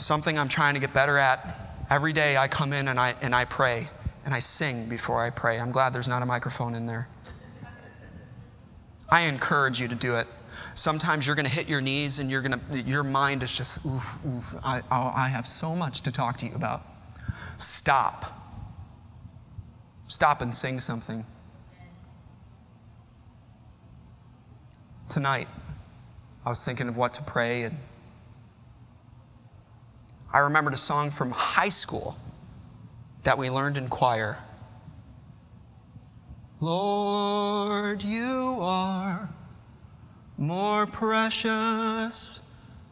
something 0.01 0.37
I'm 0.37 0.47
trying 0.47 0.73
to 0.73 0.79
get 0.79 0.93
better 0.93 1.17
at. 1.17 1.83
Every 1.89 2.13
day 2.13 2.37
I 2.37 2.47
come 2.47 2.73
in 2.73 2.87
and 2.87 2.99
I, 2.99 3.15
and 3.21 3.35
I 3.35 3.45
pray 3.45 3.89
and 4.25 4.33
I 4.33 4.39
sing 4.39 4.87
before 4.87 5.23
I 5.23 5.29
pray. 5.29 5.59
I'm 5.59 5.71
glad 5.71 5.93
there's 5.93 6.09
not 6.09 6.21
a 6.21 6.25
microphone 6.25 6.75
in 6.75 6.85
there. 6.85 7.07
I 9.09 9.21
encourage 9.21 9.81
you 9.81 9.87
to 9.89 9.95
do 9.95 10.15
it. 10.17 10.27
Sometimes 10.73 11.27
you're 11.27 11.35
going 11.35 11.45
to 11.45 11.51
hit 11.51 11.67
your 11.67 11.81
knees 11.81 12.19
and 12.19 12.29
you're 12.31 12.41
going 12.41 12.57
to, 12.57 12.81
your 12.81 13.03
mind 13.03 13.43
is 13.43 13.55
just, 13.55 13.85
oof, 13.85 14.25
oof, 14.25 14.55
I, 14.63 14.81
oh, 14.91 15.11
I 15.13 15.27
have 15.27 15.45
so 15.45 15.75
much 15.75 16.01
to 16.01 16.11
talk 16.11 16.37
to 16.37 16.47
you 16.47 16.55
about. 16.55 16.83
Stop. 17.57 18.25
Stop 20.07 20.41
and 20.41 20.53
sing 20.53 20.79
something. 20.79 21.25
Tonight, 25.09 25.49
I 26.45 26.49
was 26.49 26.63
thinking 26.63 26.87
of 26.87 26.95
what 26.95 27.13
to 27.13 27.23
pray 27.23 27.63
and 27.63 27.77
I 30.33 30.39
remembered 30.39 30.73
a 30.73 30.77
song 30.77 31.09
from 31.09 31.31
high 31.31 31.69
school 31.69 32.15
that 33.23 33.37
we 33.37 33.49
learned 33.49 33.77
in 33.77 33.89
choir. 33.89 34.37
Lord, 36.61 38.01
you 38.03 38.57
are 38.61 39.29
more 40.37 40.87
precious 40.87 42.43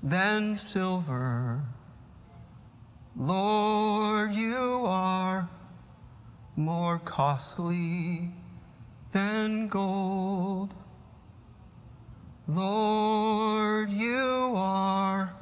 than 0.04 0.56
silver. 0.56 1.62
Lord, 3.16 4.34
you 4.34 4.84
are 4.86 5.50
more 6.56 7.00
costly 7.00 8.32
than 9.14 9.68
gold. 9.70 10.74
Lord, 12.48 13.90
you 13.92 14.54
are 14.56 15.34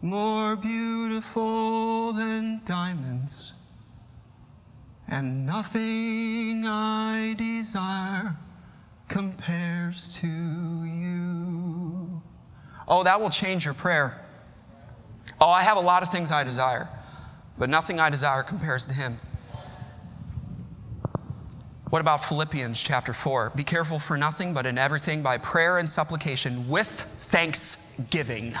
more 0.00 0.54
beautiful 0.56 2.12
than 2.12 2.60
diamonds, 2.64 3.54
and 5.08 5.44
nothing 5.44 6.64
I 6.66 7.34
desire 7.36 8.36
compares 9.08 10.14
to 10.20 10.26
you. 10.28 12.22
Oh, 12.86 13.02
that 13.04 13.20
will 13.20 13.30
change 13.30 13.64
your 13.64 13.74
prayer. 13.74 14.24
Oh, 15.40 15.50
I 15.50 15.62
have 15.62 15.76
a 15.76 15.80
lot 15.80 16.02
of 16.02 16.12
things 16.12 16.30
I 16.30 16.44
desire, 16.44 16.88
but 17.58 17.68
nothing 17.68 17.98
I 17.98 18.08
desire 18.08 18.42
compares 18.42 18.86
to 18.86 18.94
Him. 18.94 19.16
What 21.90 22.00
about 22.00 22.22
Philippians 22.24 22.80
chapter 22.80 23.12
4? 23.12 23.52
Be 23.56 23.64
careful 23.64 23.98
for 23.98 24.16
nothing, 24.16 24.52
but 24.52 24.66
in 24.66 24.78
everything 24.78 25.22
by 25.22 25.38
prayer 25.38 25.78
and 25.78 25.88
supplication 25.88 26.68
with 26.68 26.88
thanksgiving 27.18 28.54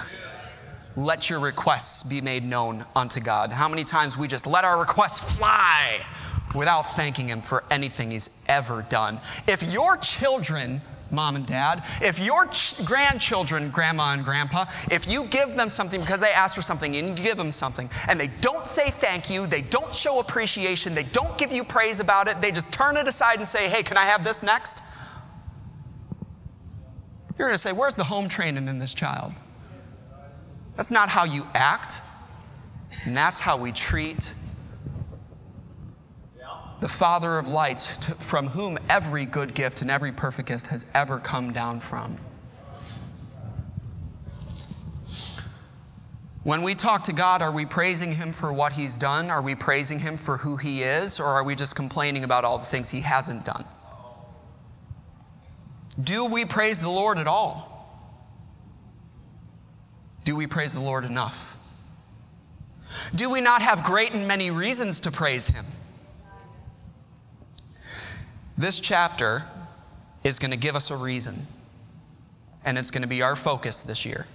let 0.98 1.30
your 1.30 1.38
requests 1.38 2.02
be 2.02 2.20
made 2.20 2.44
known 2.44 2.84
unto 2.96 3.20
God. 3.20 3.52
How 3.52 3.68
many 3.68 3.84
times 3.84 4.18
we 4.18 4.26
just 4.26 4.46
let 4.46 4.64
our 4.64 4.80
requests 4.80 5.38
fly 5.38 6.04
without 6.54 6.82
thanking 6.82 7.28
Him 7.28 7.40
for 7.40 7.62
anything 7.70 8.10
He's 8.10 8.30
ever 8.48 8.82
done? 8.88 9.20
If 9.46 9.72
your 9.72 9.96
children, 9.98 10.80
mom 11.12 11.36
and 11.36 11.46
dad, 11.46 11.84
if 12.02 12.18
your 12.18 12.46
ch- 12.46 12.84
grandchildren, 12.84 13.70
grandma 13.70 14.12
and 14.12 14.24
grandpa, 14.24 14.66
if 14.90 15.08
you 15.08 15.26
give 15.26 15.54
them 15.54 15.68
something 15.68 16.00
because 16.00 16.20
they 16.20 16.32
asked 16.32 16.56
for 16.56 16.62
something 16.62 16.96
and 16.96 17.16
you 17.16 17.24
give 17.24 17.36
them 17.36 17.52
something 17.52 17.88
and 18.08 18.18
they 18.18 18.30
don't 18.40 18.66
say 18.66 18.90
thank 18.90 19.30
you, 19.30 19.46
they 19.46 19.62
don't 19.62 19.94
show 19.94 20.18
appreciation, 20.18 20.94
they 20.94 21.04
don't 21.04 21.38
give 21.38 21.52
you 21.52 21.62
praise 21.62 22.00
about 22.00 22.26
it, 22.26 22.40
they 22.40 22.50
just 22.50 22.72
turn 22.72 22.96
it 22.96 23.06
aside 23.06 23.36
and 23.36 23.46
say, 23.46 23.68
hey, 23.68 23.84
can 23.84 23.96
I 23.96 24.04
have 24.04 24.24
this 24.24 24.42
next? 24.42 24.82
You're 27.38 27.46
going 27.46 27.54
to 27.54 27.58
say, 27.58 27.72
where's 27.72 27.94
the 27.94 28.02
home 28.02 28.28
training 28.28 28.66
in 28.66 28.80
this 28.80 28.94
child? 28.94 29.32
That's 30.78 30.92
not 30.92 31.08
how 31.08 31.24
you 31.24 31.44
act, 31.54 32.02
and 33.04 33.16
that's 33.16 33.40
how 33.40 33.56
we 33.56 33.72
treat 33.72 34.36
the 36.78 36.88
Father 36.88 37.36
of 37.36 37.48
lights, 37.48 37.96
to, 37.96 38.14
from 38.14 38.46
whom 38.46 38.78
every 38.88 39.24
good 39.24 39.56
gift 39.56 39.82
and 39.82 39.90
every 39.90 40.12
perfect 40.12 40.46
gift 40.46 40.68
has 40.68 40.86
ever 40.94 41.18
come 41.18 41.52
down 41.52 41.80
from. 41.80 42.16
When 46.44 46.62
we 46.62 46.76
talk 46.76 47.02
to 47.04 47.12
God, 47.12 47.42
are 47.42 47.50
we 47.50 47.66
praising 47.66 48.14
Him 48.14 48.30
for 48.30 48.52
what 48.52 48.74
He's 48.74 48.96
done? 48.96 49.30
Are 49.30 49.42
we 49.42 49.56
praising 49.56 49.98
Him 49.98 50.16
for 50.16 50.36
who 50.36 50.58
He 50.58 50.84
is? 50.84 51.18
Or 51.18 51.26
are 51.26 51.42
we 51.42 51.56
just 51.56 51.74
complaining 51.74 52.22
about 52.22 52.44
all 52.44 52.58
the 52.58 52.64
things 52.64 52.88
He 52.88 53.00
hasn't 53.00 53.44
done? 53.44 53.64
Do 56.00 56.26
we 56.26 56.44
praise 56.44 56.80
the 56.80 56.88
Lord 56.88 57.18
at 57.18 57.26
all? 57.26 57.77
Do 60.28 60.36
we 60.36 60.46
praise 60.46 60.74
the 60.74 60.80
Lord 60.80 61.06
enough? 61.06 61.58
Do 63.14 63.30
we 63.30 63.40
not 63.40 63.62
have 63.62 63.82
great 63.82 64.12
and 64.12 64.28
many 64.28 64.50
reasons 64.50 65.00
to 65.00 65.10
praise 65.10 65.48
Him? 65.48 65.64
This 68.58 68.78
chapter 68.78 69.44
is 70.22 70.38
going 70.38 70.50
to 70.50 70.58
give 70.58 70.76
us 70.76 70.90
a 70.90 70.96
reason, 70.96 71.46
and 72.62 72.76
it's 72.76 72.90
going 72.90 73.00
to 73.00 73.08
be 73.08 73.22
our 73.22 73.36
focus 73.36 73.82
this 73.82 74.04
year. 74.04 74.26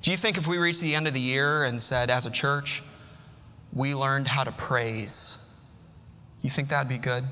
Do 0.00 0.10
you 0.10 0.16
think 0.16 0.38
if 0.38 0.48
we 0.48 0.56
reached 0.56 0.80
the 0.80 0.94
end 0.94 1.06
of 1.06 1.12
the 1.12 1.20
year 1.20 1.64
and 1.64 1.82
said, 1.82 2.08
as 2.08 2.24
a 2.24 2.30
church, 2.30 2.82
we 3.74 3.94
learned 3.94 4.26
how 4.26 4.42
to 4.42 4.52
praise, 4.52 5.38
you 6.40 6.48
think 6.48 6.70
that'd 6.70 6.88
be 6.88 6.96
good? 6.96 7.24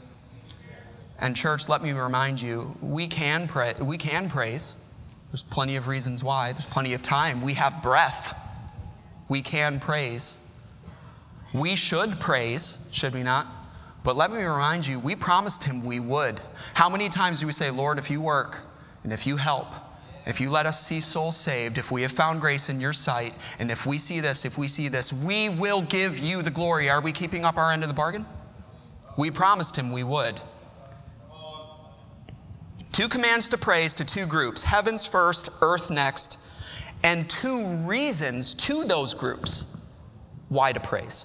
And 1.19 1.35
church, 1.35 1.71
let 1.71 1.83
me 1.83 1.93
remind 1.93 2.43
you, 2.43 2.77
we 2.83 3.07
can 3.07 3.49
pray, 3.49 3.73
we 3.81 3.97
can 3.97 4.29
praise. 4.29 4.77
There's 5.33 5.43
plenty 5.43 5.77
of 5.77 5.89
reasons 5.89 6.23
why. 6.23 6.53
There's 6.53 6.67
plenty 6.67 6.93
of 6.93 7.01
time. 7.01 7.41
We 7.41 7.55
have 7.55 7.83
breath. 7.83 8.39
We 9.31 9.41
can 9.41 9.81
praise. 9.81 10.39
We 11.55 11.75
should 11.75 12.21
praise, 12.21 12.87
should 12.93 13.15
we 13.15 13.23
not? 13.23 13.47
But 14.05 14.15
let 14.15 14.31
me 14.31 14.43
remind 14.43 14.87
you, 14.87 14.99
we 14.99 15.17
promised 15.17 15.65
him 15.65 15.85
we 15.85 16.01
would. 16.01 16.41
How 16.75 16.91
many 16.91 17.09
times 17.09 17.41
do 17.41 17.47
we 17.47 17.53
say, 17.53 17.71
Lord, 17.71 17.99
if 17.99 18.11
you 18.11 18.21
work 18.21 18.67
and 19.05 19.13
if 19.13 19.27
you 19.27 19.37
help, 19.37 19.69
if 20.27 20.39
you 20.39 20.51
let 20.51 20.67
us 20.67 20.87
see 20.87 21.01
souls 21.01 21.37
saved, 21.37 21.79
if 21.79 21.91
we 21.91 22.03
have 22.03 22.13
found 22.13 22.43
grace 22.43 22.69
in 22.69 22.79
your 22.79 22.93
sight, 22.93 23.35
and 23.59 23.71
if 23.71 23.87
we 23.87 23.97
see 23.97 24.21
this, 24.21 24.45
if 24.45 24.59
we 24.59 24.69
see 24.69 24.89
this, 24.89 25.13
we 25.13 25.49
will 25.49 25.81
give 25.83 26.19
you 26.19 26.43
the 26.43 26.51
glory. 26.51 26.91
Are 26.91 27.01
we 27.01 27.11
keeping 27.11 27.45
up 27.45 27.57
our 27.57 27.73
end 27.73 27.83
of 27.83 27.89
the 27.89 27.95
bargain? 27.95 28.27
We 29.17 29.31
promised 29.31 29.77
him 29.77 29.93
we 29.93 30.05
would. 30.05 30.41
Two 32.93 33.09
commands 33.09 33.49
to 33.49 33.59
praise 33.59 33.95
to 33.95 34.05
two 34.05 34.27
groups 34.27 34.63
heavens 34.63 35.07
first, 35.07 35.49
earth 35.63 35.91
next, 35.91 36.39
and 37.03 37.29
two 37.29 37.67
reasons 37.87 38.55
to 38.55 38.85
those 38.85 39.15
groups 39.15 39.67
why 40.51 40.73
to 40.73 40.81
praise. 40.81 41.25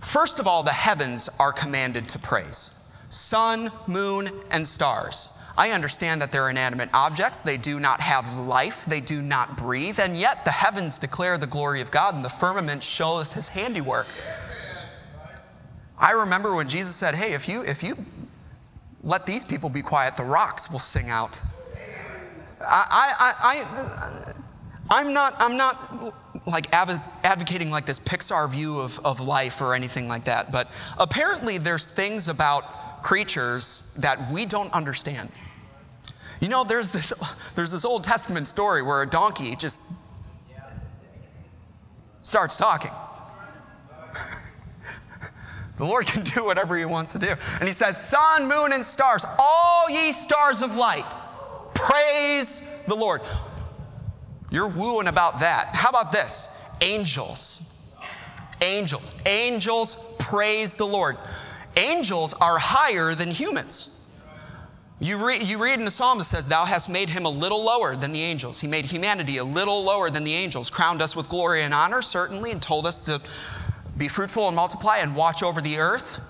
First 0.00 0.38
of 0.38 0.46
all, 0.46 0.62
the 0.62 0.70
heavens 0.70 1.28
are 1.40 1.52
commanded 1.52 2.08
to 2.10 2.18
praise 2.18 2.78
sun, 3.08 3.70
moon, 3.86 4.30
and 4.50 4.66
stars. 4.66 5.36
I 5.58 5.72
understand 5.72 6.22
that 6.22 6.32
they're 6.32 6.48
inanimate 6.48 6.88
objects. 6.94 7.42
They 7.42 7.58
do 7.58 7.78
not 7.78 8.00
have 8.00 8.38
life. 8.38 8.86
They 8.86 9.00
do 9.00 9.20
not 9.20 9.56
breathe. 9.56 10.00
And 10.00 10.16
yet 10.16 10.46
the 10.46 10.50
heavens 10.50 10.98
declare 10.98 11.36
the 11.36 11.46
glory 11.46 11.82
of 11.82 11.90
God, 11.90 12.14
and 12.14 12.24
the 12.24 12.30
firmament 12.30 12.82
showeth 12.82 13.34
his 13.34 13.50
handiwork. 13.50 14.06
I 15.98 16.12
remember 16.12 16.54
when 16.54 16.68
Jesus 16.68 16.96
said, 16.96 17.14
Hey, 17.14 17.34
if 17.34 17.48
you, 17.48 17.62
if 17.62 17.82
you 17.82 17.98
let 19.02 19.26
these 19.26 19.44
people 19.44 19.68
be 19.68 19.82
quiet, 19.82 20.16
the 20.16 20.24
rocks 20.24 20.70
will 20.70 20.78
sing 20.78 21.10
out. 21.10 21.42
I, 22.60 23.14
I, 23.18 23.34
I, 23.42 24.34
I, 24.90 25.00
am 25.00 25.12
not, 25.12 25.34
I'm 25.38 25.56
not 25.56 26.14
like 26.46 26.72
advocating 26.72 27.70
like 27.70 27.86
this 27.86 27.98
Pixar 27.98 28.48
view 28.50 28.78
of, 28.78 29.00
of 29.04 29.20
life 29.20 29.60
or 29.60 29.74
anything 29.74 30.06
like 30.08 30.24
that, 30.24 30.52
but 30.52 30.70
apparently 30.98 31.58
there's 31.58 31.90
things 31.90 32.28
about 32.28 33.02
creatures 33.02 33.94
that 33.98 34.30
we 34.30 34.46
don't 34.46 34.72
understand. 34.72 35.28
You 36.40 36.48
know, 36.48 36.62
there's 36.62 36.92
this, 36.92 37.12
there's 37.54 37.72
this 37.72 37.84
Old 37.84 38.04
Testament 38.04 38.46
story 38.46 38.82
where 38.82 39.02
a 39.02 39.06
donkey 39.06 39.56
just 39.56 39.80
starts 42.22 42.56
talking. 42.56 42.92
The 45.82 45.88
Lord 45.88 46.06
can 46.06 46.22
do 46.22 46.44
whatever 46.44 46.76
He 46.76 46.84
wants 46.84 47.10
to 47.10 47.18
do. 47.18 47.34
And 47.58 47.64
He 47.64 47.72
says, 47.72 48.00
Sun, 48.00 48.46
moon, 48.46 48.72
and 48.72 48.84
stars, 48.84 49.26
all 49.36 49.90
ye 49.90 50.12
stars 50.12 50.62
of 50.62 50.76
light, 50.76 51.04
praise 51.74 52.60
the 52.86 52.94
Lord. 52.94 53.20
You're 54.48 54.68
wooing 54.68 55.08
about 55.08 55.40
that. 55.40 55.70
How 55.72 55.88
about 55.88 56.12
this? 56.12 56.56
Angels. 56.80 57.82
Angels. 58.60 59.10
Angels 59.26 59.96
praise 60.20 60.76
the 60.76 60.84
Lord. 60.84 61.16
Angels 61.76 62.32
are 62.34 62.58
higher 62.58 63.16
than 63.16 63.28
humans. 63.28 63.88
You, 65.00 65.26
re- 65.26 65.42
you 65.42 65.60
read 65.60 65.80
in 65.80 65.84
the 65.84 65.90
psalm 65.90 66.18
that 66.18 66.24
says, 66.24 66.48
Thou 66.48 66.64
hast 66.64 66.88
made 66.90 67.08
him 67.10 67.24
a 67.24 67.30
little 67.30 67.64
lower 67.64 67.96
than 67.96 68.12
the 68.12 68.22
angels. 68.22 68.60
He 68.60 68.68
made 68.68 68.84
humanity 68.84 69.38
a 69.38 69.44
little 69.44 69.82
lower 69.82 70.10
than 70.10 70.22
the 70.22 70.34
angels, 70.34 70.70
crowned 70.70 71.02
us 71.02 71.16
with 71.16 71.28
glory 71.28 71.64
and 71.64 71.74
honor, 71.74 72.02
certainly, 72.02 72.52
and 72.52 72.62
told 72.62 72.86
us 72.86 73.04
to 73.06 73.20
be 73.96 74.08
fruitful 74.08 74.46
and 74.48 74.56
multiply 74.56 74.98
and 74.98 75.14
watch 75.14 75.42
over 75.42 75.60
the 75.60 75.78
earth. 75.78 76.20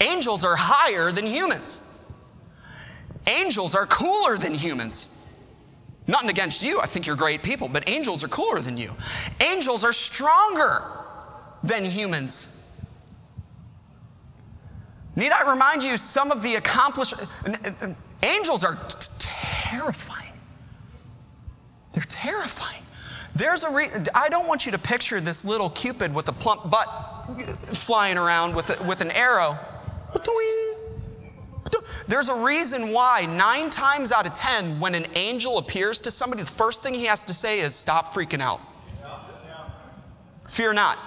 Angels 0.00 0.44
are 0.44 0.56
higher 0.56 1.12
than 1.12 1.26
humans. 1.26 1.82
Angels 3.28 3.74
are 3.74 3.86
cooler 3.86 4.36
than 4.36 4.54
humans. 4.54 5.18
Nothing 6.06 6.30
against 6.30 6.64
you, 6.64 6.80
I 6.80 6.86
think 6.86 7.06
you're 7.06 7.16
great 7.16 7.42
people, 7.42 7.68
but 7.68 7.88
angels 7.88 8.24
are 8.24 8.28
cooler 8.28 8.60
than 8.60 8.76
you. 8.76 8.90
Angels 9.40 9.84
are 9.84 9.92
stronger 9.92 10.82
than 11.62 11.84
humans. 11.84 12.58
Need 15.14 15.30
I 15.30 15.48
remind 15.50 15.84
you 15.84 15.96
some 15.96 16.32
of 16.32 16.42
the 16.42 16.56
accomplishments? 16.56 17.26
Angels 18.22 18.64
are 18.64 18.74
t- 18.74 19.08
terrifying. 19.18 20.32
They're 21.92 22.02
terrifying. 22.08 22.82
There's 23.34 23.64
a 23.64 23.70
re- 23.70 23.90
I 24.14 24.28
don't 24.28 24.46
want 24.46 24.66
you 24.66 24.72
to 24.72 24.78
picture 24.78 25.20
this 25.20 25.44
little 25.44 25.70
Cupid 25.70 26.14
with 26.14 26.28
a 26.28 26.32
plump 26.32 26.70
butt 26.70 26.86
flying 27.72 28.18
around 28.18 28.54
with, 28.54 28.70
a, 28.70 28.82
with 28.84 29.00
an 29.00 29.10
arrow. 29.10 29.58
There's 32.06 32.28
a 32.28 32.44
reason 32.44 32.92
why 32.92 33.26
nine 33.26 33.70
times 33.70 34.12
out 34.12 34.26
of 34.26 34.34
ten, 34.34 34.78
when 34.80 34.94
an 34.94 35.06
angel 35.14 35.58
appears 35.58 36.00
to 36.02 36.10
somebody, 36.10 36.42
the 36.42 36.50
first 36.50 36.82
thing 36.82 36.92
he 36.92 37.06
has 37.06 37.24
to 37.24 37.32
say 37.32 37.60
is, 37.60 37.74
Stop 37.74 38.08
freaking 38.08 38.40
out. 38.40 38.60
Fear 40.48 40.74
not. 40.74 40.98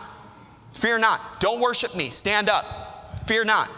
Fear 0.72 1.00
not. 1.00 1.40
Don't 1.40 1.62
worship 1.62 1.96
me. 1.96 2.10
Stand 2.10 2.50
up. 2.50 3.28
Fear 3.28 3.46
not. 3.46 3.70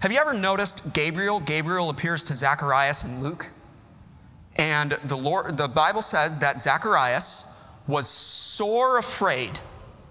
Have 0.00 0.10
you 0.10 0.18
ever 0.18 0.34
noticed 0.34 0.92
Gabriel? 0.92 1.38
Gabriel 1.38 1.90
appears 1.90 2.24
to 2.24 2.34
Zacharias 2.34 3.04
and 3.04 3.22
Luke. 3.22 3.52
And 4.56 4.92
the, 5.04 5.16
Lord, 5.16 5.56
the 5.56 5.68
Bible 5.68 6.02
says 6.02 6.38
that 6.38 6.60
Zacharias 6.60 7.46
was 7.86 8.08
sore 8.08 8.98
afraid 8.98 9.58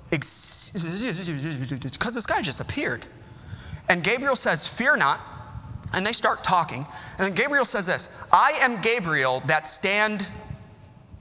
because 0.09 0.71
this 0.73 2.25
guy 2.25 2.41
just 2.41 2.59
appeared. 2.59 3.05
And 3.89 4.03
Gabriel 4.03 4.35
says, 4.35 4.67
Fear 4.67 4.97
not. 4.97 5.19
And 5.93 6.05
they 6.05 6.11
start 6.11 6.43
talking. 6.43 6.85
And 7.17 7.27
then 7.27 7.33
Gabriel 7.33 7.65
says 7.65 7.87
this 7.87 8.09
I 8.31 8.57
am 8.61 8.81
Gabriel 8.81 9.41
that 9.41 9.67
stand 9.67 10.27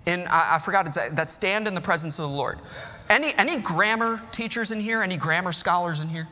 in, 0.07 0.27
I, 0.29 0.57
I 0.57 0.59
forgot, 0.59 0.87
that 1.13 1.31
stand 1.31 1.69
in 1.69 1.75
the 1.75 1.81
presence 1.81 2.19
of 2.19 2.29
the 2.29 2.37
Lord. 2.37 2.59
Any, 3.09 3.35
any 3.35 3.59
grammar 3.59 4.21
teachers 4.33 4.73
in 4.73 4.81
here? 4.81 5.03
Any 5.03 5.17
grammar 5.17 5.53
scholars 5.53 6.01
in 6.01 6.09
here? 6.09 6.29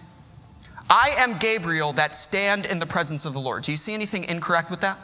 I 0.89 1.15
am 1.19 1.39
Gabriel 1.39 1.93
that 1.95 2.15
stand 2.15 2.67
in 2.67 2.79
the 2.79 2.87
presence 2.87 3.25
of 3.25 3.33
the 3.33 3.39
Lord. 3.39 3.63
Do 3.63 3.71
you 3.71 3.77
see 3.77 3.95
anything 3.95 4.25
incorrect 4.25 4.71
with 4.71 4.81
that? 4.81 4.99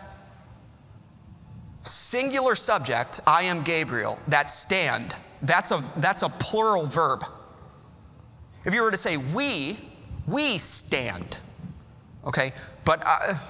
Singular 1.87 2.55
subject, 2.55 3.21
I 3.27 3.45
am 3.45 3.63
Gabriel, 3.63 4.19
that 4.29 4.51
stand. 4.51 5.15
That's 5.43 5.71
a, 5.71 5.83
that's 5.99 6.23
a 6.23 6.29
plural 6.29 6.87
verb. 6.87 7.25
If 8.65 8.75
you 8.75 8.83
were 8.83 8.91
to 8.91 8.97
say 8.97 9.17
we, 9.17 9.79
we 10.27 10.59
stand. 10.59 11.39
Okay? 12.25 12.53
But 12.85 13.07
I, 13.07 13.41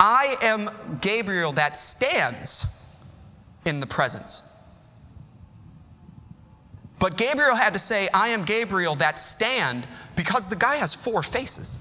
I 0.00 0.36
am 0.42 0.70
Gabriel 1.00 1.52
that 1.52 1.76
stands 1.76 2.84
in 3.64 3.80
the 3.80 3.86
presence. 3.86 4.44
But 6.98 7.16
Gabriel 7.16 7.54
had 7.54 7.72
to 7.74 7.78
say, 7.78 8.08
I 8.12 8.30
am 8.30 8.42
Gabriel 8.44 8.96
that 8.96 9.20
stand, 9.20 9.86
because 10.16 10.48
the 10.48 10.56
guy 10.56 10.76
has 10.76 10.92
four 10.94 11.22
faces. 11.22 11.78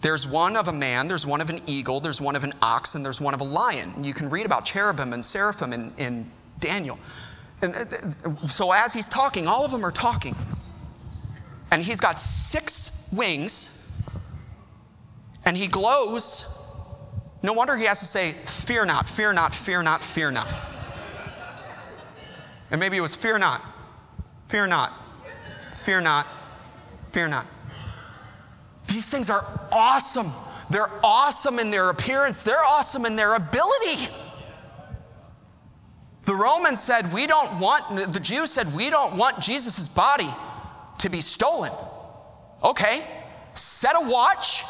There's 0.00 0.28
one 0.28 0.56
of 0.56 0.68
a 0.68 0.72
man, 0.72 1.08
there's 1.08 1.26
one 1.26 1.40
of 1.40 1.50
an 1.50 1.60
eagle, 1.66 1.98
there's 1.98 2.20
one 2.20 2.36
of 2.36 2.44
an 2.44 2.52
ox, 2.62 2.94
and 2.94 3.04
there's 3.04 3.20
one 3.20 3.34
of 3.34 3.40
a 3.40 3.44
lion. 3.44 4.04
You 4.04 4.14
can 4.14 4.30
read 4.30 4.46
about 4.46 4.64
cherubim 4.64 5.12
and 5.12 5.24
seraphim 5.24 5.72
in, 5.72 5.92
in 5.98 6.30
Daniel. 6.60 6.98
And 7.62 7.74
uh, 7.74 8.46
so 8.46 8.70
as 8.70 8.92
he's 8.92 9.08
talking, 9.08 9.48
all 9.48 9.64
of 9.64 9.72
them 9.72 9.84
are 9.84 9.90
talking. 9.90 10.36
And 11.72 11.82
he's 11.82 12.00
got 12.00 12.20
six 12.20 13.12
wings, 13.12 13.74
and 15.44 15.56
he 15.56 15.66
glows. 15.66 16.54
No 17.42 17.52
wonder 17.52 17.76
he 17.76 17.84
has 17.84 17.98
to 17.98 18.06
say, 18.06 18.32
Fear 18.32 18.86
not, 18.86 19.06
fear 19.06 19.32
not, 19.32 19.52
fear 19.52 19.82
not, 19.82 20.00
fear 20.00 20.30
not. 20.30 20.46
And 22.70 22.78
maybe 22.78 22.96
it 22.96 23.00
was 23.00 23.16
fear 23.16 23.38
not, 23.38 23.62
fear 24.48 24.66
not, 24.66 24.92
fear 25.74 26.00
not, 26.00 26.26
fear 27.10 27.26
not. 27.26 27.46
These 28.98 29.10
things 29.10 29.30
are 29.30 29.46
awesome. 29.70 30.26
They're 30.70 30.90
awesome 31.04 31.60
in 31.60 31.70
their 31.70 31.90
appearance, 31.90 32.42
they're 32.42 32.64
awesome 32.64 33.06
in 33.06 33.14
their 33.14 33.36
ability. 33.36 34.08
The 36.22 36.34
Romans 36.34 36.82
said, 36.82 37.12
We 37.12 37.28
don't 37.28 37.60
want, 37.60 38.12
the 38.12 38.18
Jews 38.18 38.50
said, 38.50 38.74
We 38.74 38.90
don't 38.90 39.16
want 39.16 39.38
Jesus' 39.38 39.86
body 39.86 40.28
to 40.98 41.08
be 41.08 41.20
stolen. 41.20 41.70
Okay, 42.64 43.06
set 43.54 43.94
a 43.94 44.10
watch 44.10 44.64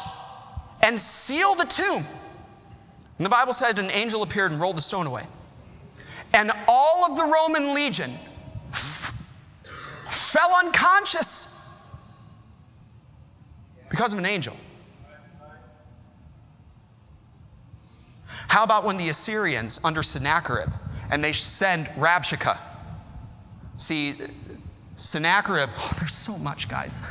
and 0.83 0.99
seal 0.99 1.55
the 1.55 1.65
tomb. 1.65 2.05
And 3.17 3.25
the 3.25 3.31
Bible 3.31 3.53
said 3.53 3.79
an 3.79 3.89
angel 3.89 4.21
appeared 4.21 4.51
and 4.51 4.61
rolled 4.61 4.77
the 4.77 4.83
stone 4.83 5.07
away. 5.07 5.25
And 6.33 6.51
all 6.67 7.03
of 7.09 7.17
the 7.17 7.23
Roman 7.23 7.73
legion 7.73 8.11
f- 8.73 9.11
fell 10.05 10.53
unconscious 10.53 11.48
because 13.89 14.13
of 14.13 14.19
an 14.19 14.25
angel. 14.25 14.55
How 18.47 18.63
about 18.63 18.83
when 18.83 18.97
the 18.97 19.09
Assyrians 19.09 19.79
under 19.83 20.01
Sennacherib 20.01 20.69
and 21.11 21.23
they 21.23 21.33
send 21.33 21.87
Rabshakeh? 21.89 22.57
See, 23.75 24.15
Sennacherib, 24.95 25.69
oh, 25.77 25.93
there's 25.97 26.13
so 26.13 26.37
much, 26.37 26.67
guys. 26.67 27.01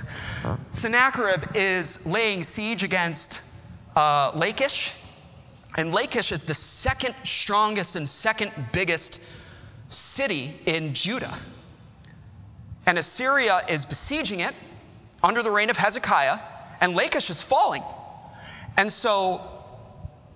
Sennacherib 0.71 1.57
is 1.57 2.05
laying 2.07 2.43
siege 2.43 2.83
against 2.83 3.43
uh, 3.97 4.33
Lachish, 4.35 4.95
and 5.77 5.93
Lachish 5.93 6.33
is 6.33 6.45
the 6.45 6.55
second 6.55 7.15
strongest 7.25 7.97
and 7.97 8.09
second 8.09 8.53
biggest 8.73 9.21
city 9.89 10.53
in 10.67 10.93
Judah. 10.93 11.35
And 12.85 12.99
Assyria 12.99 13.61
is 13.69 13.87
besieging 13.87 14.41
it 14.41 14.55
under 15.23 15.43
the 15.43 15.51
reign 15.51 15.71
of 15.71 15.77
Hezekiah, 15.77 16.39
and 16.81 16.95
Lachish 16.95 17.31
is 17.31 17.43
falling. 17.43 17.83
And 18.77 18.91
so 18.91 19.41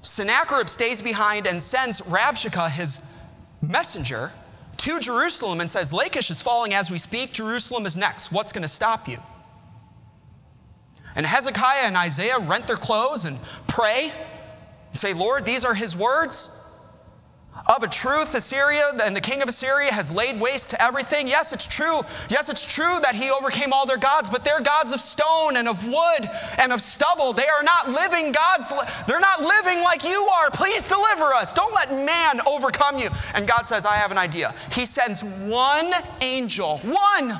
Sennacherib 0.02 0.68
stays 0.68 1.00
behind 1.00 1.46
and 1.46 1.62
sends 1.62 2.00
Rabshakeh, 2.02 2.70
his 2.70 3.04
messenger, 3.60 4.32
to 4.78 4.98
Jerusalem 4.98 5.60
and 5.60 5.70
says, 5.70 5.92
Lachish 5.92 6.30
is 6.30 6.42
falling 6.42 6.74
as 6.74 6.90
we 6.90 6.98
speak. 6.98 7.32
Jerusalem 7.32 7.86
is 7.86 7.96
next. 7.96 8.32
What's 8.32 8.52
going 8.52 8.62
to 8.62 8.68
stop 8.68 9.08
you? 9.08 9.18
And 11.14 11.24
Hezekiah 11.24 11.82
and 11.84 11.96
Isaiah 11.96 12.38
rent 12.38 12.64
their 12.64 12.76
clothes 12.76 13.24
and 13.24 13.38
pray 13.68 14.10
and 14.90 14.98
say, 14.98 15.14
Lord, 15.14 15.44
these 15.44 15.64
are 15.64 15.74
his 15.74 15.96
words. 15.96 16.58
Of 17.66 17.82
a 17.82 17.88
truth, 17.88 18.34
Assyria 18.34 18.92
and 19.04 19.14
the 19.14 19.20
king 19.20 19.42
of 19.42 19.48
Assyria 19.48 19.92
has 19.92 20.10
laid 20.10 20.40
waste 20.40 20.70
to 20.70 20.82
everything. 20.82 21.28
Yes, 21.28 21.52
it's 21.52 21.66
true. 21.66 22.00
Yes, 22.28 22.48
it's 22.48 22.64
true 22.64 22.98
that 23.02 23.14
he 23.14 23.30
overcame 23.30 23.72
all 23.72 23.86
their 23.86 23.98
gods, 23.98 24.30
but 24.30 24.42
they're 24.42 24.60
gods 24.60 24.92
of 24.92 25.00
stone 25.00 25.56
and 25.56 25.68
of 25.68 25.86
wood 25.86 26.30
and 26.58 26.72
of 26.72 26.80
stubble. 26.80 27.34
They 27.34 27.46
are 27.46 27.62
not 27.62 27.90
living 27.90 28.32
gods. 28.32 28.72
They're 29.06 29.20
not 29.20 29.42
living 29.42 29.80
like 29.82 30.02
you 30.02 30.28
are. 30.40 30.50
Please 30.50 30.88
deliver 30.88 31.34
us. 31.34 31.52
Don't 31.52 31.74
let 31.74 31.90
man 31.90 32.40
overcome 32.46 32.98
you. 32.98 33.10
And 33.34 33.46
God 33.46 33.66
says, 33.66 33.86
I 33.86 33.96
have 33.96 34.10
an 34.10 34.18
idea. 34.18 34.54
He 34.72 34.86
sends 34.86 35.22
one 35.22 35.92
angel, 36.20 36.78
one 36.78 37.38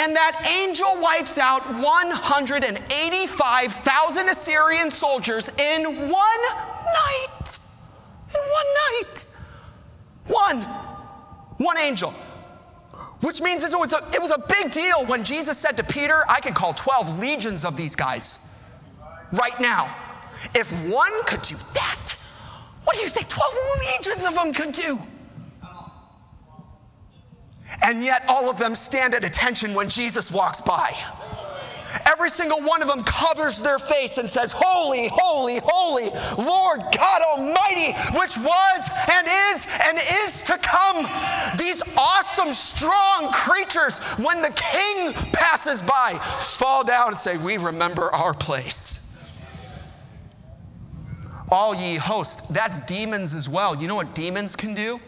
and 0.00 0.14
that 0.14 0.46
angel 0.46 0.86
wipes 1.00 1.38
out 1.38 1.68
185,000 1.74 4.28
Assyrian 4.28 4.92
soldiers 4.92 5.48
in 5.58 6.08
one 6.08 6.77
night. 6.92 7.58
In 8.34 8.40
one 8.40 8.66
night. 8.92 9.26
One. 10.26 10.60
One 11.58 11.78
angel. 11.78 12.10
Which 13.20 13.40
means 13.40 13.64
it 13.64 13.76
was, 13.76 13.92
a, 13.92 14.06
it 14.14 14.20
was 14.20 14.30
a 14.30 14.38
big 14.38 14.70
deal 14.70 15.04
when 15.06 15.24
Jesus 15.24 15.58
said 15.58 15.76
to 15.76 15.84
Peter, 15.84 16.22
I 16.28 16.40
could 16.40 16.54
call 16.54 16.72
12 16.72 17.18
legions 17.18 17.64
of 17.64 17.76
these 17.76 17.96
guys 17.96 18.54
right 19.32 19.58
now. 19.60 19.92
If 20.54 20.70
one 20.90 21.12
could 21.24 21.42
do 21.42 21.56
that, 21.74 22.12
what 22.84 22.96
do 22.96 23.02
you 23.02 23.08
think 23.08 23.28
12 23.28 23.52
legions 23.98 24.24
of 24.24 24.34
them 24.34 24.52
could 24.52 24.72
do? 24.72 24.98
And 27.82 28.02
yet 28.02 28.24
all 28.28 28.48
of 28.48 28.58
them 28.58 28.74
stand 28.74 29.14
at 29.14 29.24
attention 29.24 29.74
when 29.74 29.88
Jesus 29.88 30.32
walks 30.32 30.60
by. 30.60 30.92
Every 32.04 32.28
single 32.28 32.60
one 32.60 32.82
of 32.82 32.88
them 32.88 33.02
covers 33.04 33.60
their 33.60 33.78
face 33.78 34.18
and 34.18 34.28
says, 34.28 34.52
Holy, 34.56 35.08
holy, 35.12 35.60
holy, 35.64 36.10
Lord 36.36 36.80
God 36.96 37.22
Almighty, 37.22 37.92
which 38.18 38.36
was 38.36 38.90
and 39.10 39.26
is 39.26 39.66
and 39.86 39.98
is 40.24 40.42
to 40.42 40.58
come. 40.58 41.08
These 41.56 41.82
awesome, 41.96 42.52
strong 42.52 43.32
creatures, 43.32 43.98
when 44.14 44.42
the 44.42 44.50
king 44.50 45.12
passes 45.32 45.82
by, 45.82 46.18
fall 46.40 46.84
down 46.84 47.08
and 47.08 47.16
say, 47.16 47.38
We 47.38 47.56
remember 47.56 48.14
our 48.14 48.34
place. 48.34 49.04
All 51.50 51.74
ye 51.74 51.94
hosts, 51.94 52.42
that's 52.48 52.82
demons 52.82 53.32
as 53.32 53.48
well. 53.48 53.74
You 53.74 53.88
know 53.88 53.96
what 53.96 54.14
demons 54.14 54.54
can 54.54 54.74
do? 54.74 55.00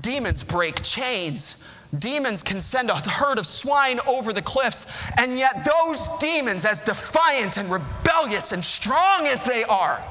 Demons 0.00 0.44
break 0.44 0.82
chains. 0.82 1.64
Demons 1.98 2.42
can 2.42 2.60
send 2.60 2.90
a 2.90 2.96
herd 2.96 3.38
of 3.38 3.46
swine 3.46 4.00
over 4.06 4.32
the 4.32 4.42
cliffs, 4.42 5.10
and 5.18 5.38
yet 5.38 5.64
those 5.64 6.08
demons, 6.18 6.64
as 6.64 6.82
defiant 6.82 7.56
and 7.56 7.70
rebellious 7.70 8.52
and 8.52 8.64
strong 8.64 9.26
as 9.26 9.44
they 9.44 9.64
are, 9.64 10.02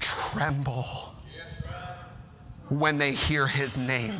tremble 0.00 0.84
when 2.68 2.98
they 2.98 3.12
hear 3.12 3.46
his 3.46 3.78
name. 3.78 4.14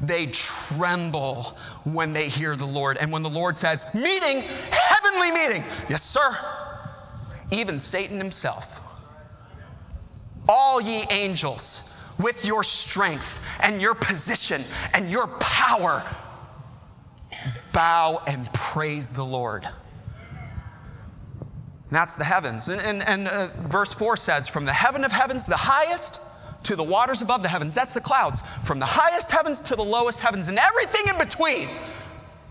They 0.00 0.26
tremble 0.26 1.56
when 1.84 2.12
they 2.12 2.28
hear 2.28 2.56
the 2.56 2.66
Lord. 2.66 2.96
And 2.98 3.12
when 3.12 3.22
the 3.22 3.30
Lord 3.30 3.56
says, 3.56 3.86
meeting, 3.94 4.42
heavenly 4.70 5.30
meeting, 5.30 5.62
yes, 5.88 6.02
sir, 6.02 6.36
even 7.50 7.78
Satan 7.78 8.18
himself, 8.18 8.82
all 10.48 10.80
ye 10.80 11.04
angels, 11.10 11.93
with 12.18 12.44
your 12.44 12.62
strength 12.62 13.44
and 13.62 13.80
your 13.80 13.94
position 13.94 14.62
and 14.92 15.10
your 15.10 15.26
power, 15.40 16.04
bow 17.72 18.22
and 18.26 18.52
praise 18.52 19.12
the 19.12 19.24
Lord. 19.24 19.64
And 19.64 19.72
that's 21.90 22.16
the 22.16 22.24
heavens. 22.24 22.68
And, 22.68 22.80
and, 22.80 23.02
and 23.02 23.28
uh, 23.28 23.48
verse 23.66 23.92
4 23.92 24.16
says, 24.16 24.48
From 24.48 24.64
the 24.64 24.72
heaven 24.72 25.04
of 25.04 25.12
heavens, 25.12 25.46
the 25.46 25.56
highest, 25.56 26.20
to 26.64 26.76
the 26.76 26.82
waters 26.82 27.22
above 27.22 27.42
the 27.42 27.48
heavens, 27.48 27.74
that's 27.74 27.94
the 27.94 28.00
clouds. 28.00 28.42
From 28.64 28.78
the 28.78 28.86
highest 28.86 29.30
heavens 29.30 29.60
to 29.62 29.76
the 29.76 29.84
lowest 29.84 30.20
heavens, 30.20 30.48
and 30.48 30.58
everything 30.58 31.12
in 31.12 31.18
between. 31.18 31.68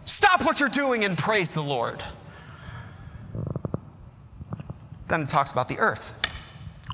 Stop 0.06 0.46
what 0.46 0.60
you're 0.60 0.70
doing 0.70 1.04
and 1.04 1.18
praise 1.18 1.54
the 1.54 1.62
Lord. 1.62 2.04
Then 5.08 5.22
it 5.22 5.30
talks 5.30 5.52
about 5.52 5.70
the 5.70 5.80
earth. 5.80 6.22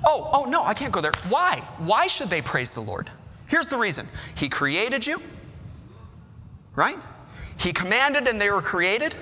Oh, 0.04 0.28
oh, 0.32 0.44
no, 0.44 0.64
I 0.64 0.74
can't 0.74 0.92
go 0.92 1.00
there. 1.00 1.12
Why? 1.28 1.62
Why 1.78 2.06
should 2.06 2.28
they 2.28 2.42
praise 2.42 2.74
the 2.74 2.80
Lord? 2.80 3.10
Here's 3.46 3.66
the 3.66 3.76
reason 3.76 4.06
He 4.36 4.48
created 4.48 5.06
you, 5.06 5.20
right? 6.74 6.96
He 7.58 7.72
commanded 7.72 8.26
and 8.26 8.40
they 8.40 8.50
were 8.50 8.62
created. 8.62 9.14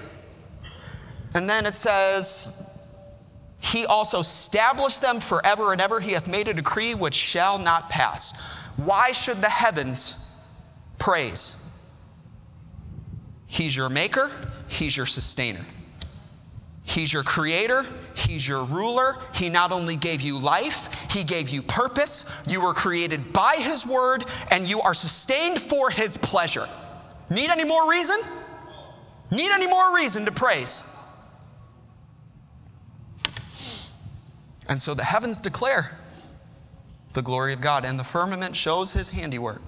And 1.34 1.48
then 1.48 1.66
it 1.66 1.74
says, 1.74 2.62
He 3.58 3.84
also 3.86 4.20
established 4.20 5.02
them 5.02 5.20
forever 5.20 5.72
and 5.72 5.80
ever. 5.80 6.00
He 6.00 6.12
hath 6.12 6.28
made 6.28 6.48
a 6.48 6.54
decree 6.54 6.94
which 6.94 7.14
shall 7.14 7.58
not 7.58 7.90
pass. 7.90 8.64
Why 8.76 9.12
should 9.12 9.40
the 9.40 9.48
heavens 9.48 10.30
praise? 10.98 11.56
He's 13.46 13.74
your 13.74 13.88
maker, 13.88 14.30
He's 14.68 14.96
your 14.96 15.06
sustainer. 15.06 15.64
He's 16.88 17.12
your 17.12 17.22
creator, 17.22 17.84
He's 18.16 18.48
your 18.48 18.64
ruler. 18.64 19.18
He 19.34 19.50
not 19.50 19.72
only 19.72 19.96
gave 19.96 20.22
you 20.22 20.38
life, 20.38 21.10
He 21.10 21.22
gave 21.22 21.50
you 21.50 21.62
purpose. 21.62 22.24
You 22.46 22.62
were 22.62 22.72
created 22.72 23.30
by 23.32 23.56
His 23.58 23.86
word, 23.86 24.24
and 24.50 24.66
you 24.66 24.80
are 24.80 24.94
sustained 24.94 25.60
for 25.60 25.90
His 25.90 26.16
pleasure. 26.16 26.66
Need 27.30 27.50
any 27.50 27.64
more 27.64 27.90
reason? 27.90 28.18
Need 29.30 29.50
any 29.50 29.66
more 29.66 29.94
reason 29.94 30.24
to 30.24 30.32
praise? 30.32 30.82
And 34.66 34.80
so 34.80 34.94
the 34.94 35.04
heavens 35.04 35.42
declare 35.42 35.98
the 37.12 37.22
glory 37.22 37.52
of 37.52 37.60
God, 37.60 37.84
and 37.84 37.98
the 37.98 38.04
firmament 38.04 38.56
shows 38.56 38.94
His 38.94 39.10
handiwork. 39.10 39.60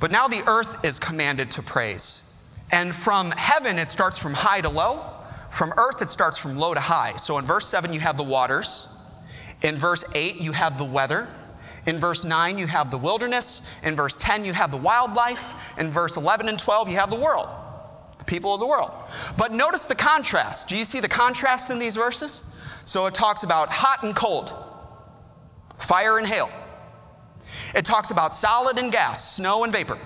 But 0.00 0.10
now 0.10 0.26
the 0.26 0.42
earth 0.48 0.84
is 0.84 0.98
commanded 0.98 1.52
to 1.52 1.62
praise. 1.62 2.24
And 2.72 2.92
from 2.92 3.30
heaven, 3.30 3.78
it 3.78 3.88
starts 3.88 4.18
from 4.18 4.34
high 4.34 4.60
to 4.60 4.68
low. 4.68 5.15
From 5.56 5.72
earth, 5.78 6.02
it 6.02 6.10
starts 6.10 6.36
from 6.36 6.58
low 6.58 6.74
to 6.74 6.80
high. 6.80 7.16
So 7.16 7.38
in 7.38 7.46
verse 7.46 7.66
7, 7.66 7.90
you 7.90 8.00
have 8.00 8.18
the 8.18 8.22
waters. 8.22 8.88
In 9.62 9.76
verse 9.76 10.04
8, 10.14 10.36
you 10.36 10.52
have 10.52 10.76
the 10.76 10.84
weather. 10.84 11.28
In 11.86 11.98
verse 11.98 12.24
9, 12.24 12.58
you 12.58 12.66
have 12.66 12.90
the 12.90 12.98
wilderness. 12.98 13.66
In 13.82 13.96
verse 13.96 14.18
10, 14.18 14.44
you 14.44 14.52
have 14.52 14.70
the 14.70 14.76
wildlife. 14.76 15.54
In 15.78 15.90
verse 15.90 16.18
11 16.18 16.50
and 16.50 16.58
12, 16.58 16.90
you 16.90 16.96
have 16.96 17.08
the 17.08 17.18
world, 17.18 17.48
the 18.18 18.24
people 18.26 18.52
of 18.52 18.60
the 18.60 18.66
world. 18.66 18.90
But 19.38 19.54
notice 19.54 19.86
the 19.86 19.94
contrast. 19.94 20.68
Do 20.68 20.76
you 20.76 20.84
see 20.84 21.00
the 21.00 21.08
contrast 21.08 21.70
in 21.70 21.78
these 21.78 21.96
verses? 21.96 22.42
So 22.84 23.06
it 23.06 23.14
talks 23.14 23.42
about 23.42 23.70
hot 23.70 24.02
and 24.02 24.14
cold, 24.14 24.54
fire 25.78 26.18
and 26.18 26.26
hail. 26.26 26.50
It 27.74 27.86
talks 27.86 28.10
about 28.10 28.34
solid 28.34 28.76
and 28.76 28.92
gas, 28.92 29.36
snow 29.36 29.64
and 29.64 29.72
vapor. 29.72 29.96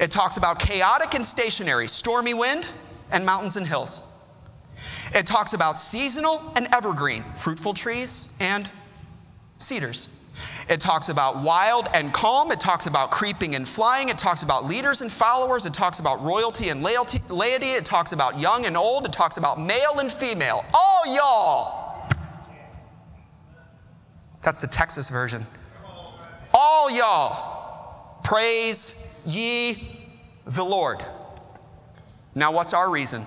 It 0.00 0.10
talks 0.10 0.38
about 0.38 0.58
chaotic 0.58 1.12
and 1.12 1.26
stationary, 1.26 1.86
stormy 1.86 2.32
wind, 2.32 2.66
and 3.10 3.26
mountains 3.26 3.56
and 3.56 3.66
hills. 3.66 4.10
It 5.14 5.26
talks 5.26 5.52
about 5.52 5.76
seasonal 5.76 6.52
and 6.56 6.66
evergreen, 6.72 7.24
fruitful 7.36 7.72
trees 7.74 8.34
and 8.40 8.68
cedars. 9.56 10.08
It 10.68 10.80
talks 10.80 11.08
about 11.08 11.44
wild 11.44 11.88
and 11.94 12.12
calm. 12.12 12.50
It 12.50 12.58
talks 12.58 12.86
about 12.86 13.12
creeping 13.12 13.54
and 13.54 13.68
flying. 13.68 14.08
It 14.08 14.18
talks 14.18 14.42
about 14.42 14.64
leaders 14.64 15.00
and 15.00 15.12
followers. 15.12 15.66
It 15.66 15.72
talks 15.72 16.00
about 16.00 16.24
royalty 16.24 16.70
and 16.70 16.82
laity. 16.82 17.70
It 17.70 17.84
talks 17.84 18.10
about 18.10 18.40
young 18.40 18.66
and 18.66 18.76
old. 18.76 19.06
It 19.06 19.12
talks 19.12 19.36
about 19.36 19.60
male 19.60 20.00
and 20.00 20.10
female. 20.10 20.64
All 20.74 21.02
y'all. 21.06 22.08
That's 24.42 24.60
the 24.60 24.66
Texas 24.66 25.08
version. 25.08 25.46
All 26.52 26.90
y'all. 26.90 28.18
Praise 28.24 29.16
ye 29.24 30.00
the 30.44 30.64
Lord. 30.64 30.98
Now, 32.34 32.50
what's 32.50 32.74
our 32.74 32.90
reason? 32.90 33.24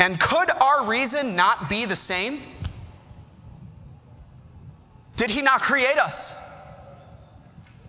And 0.00 0.18
could 0.18 0.50
our 0.50 0.86
reason 0.86 1.36
not 1.36 1.68
be 1.68 1.84
the 1.84 1.94
same? 1.94 2.40
Did 5.16 5.30
He 5.30 5.42
not 5.42 5.60
create 5.60 5.98
us? 5.98 6.34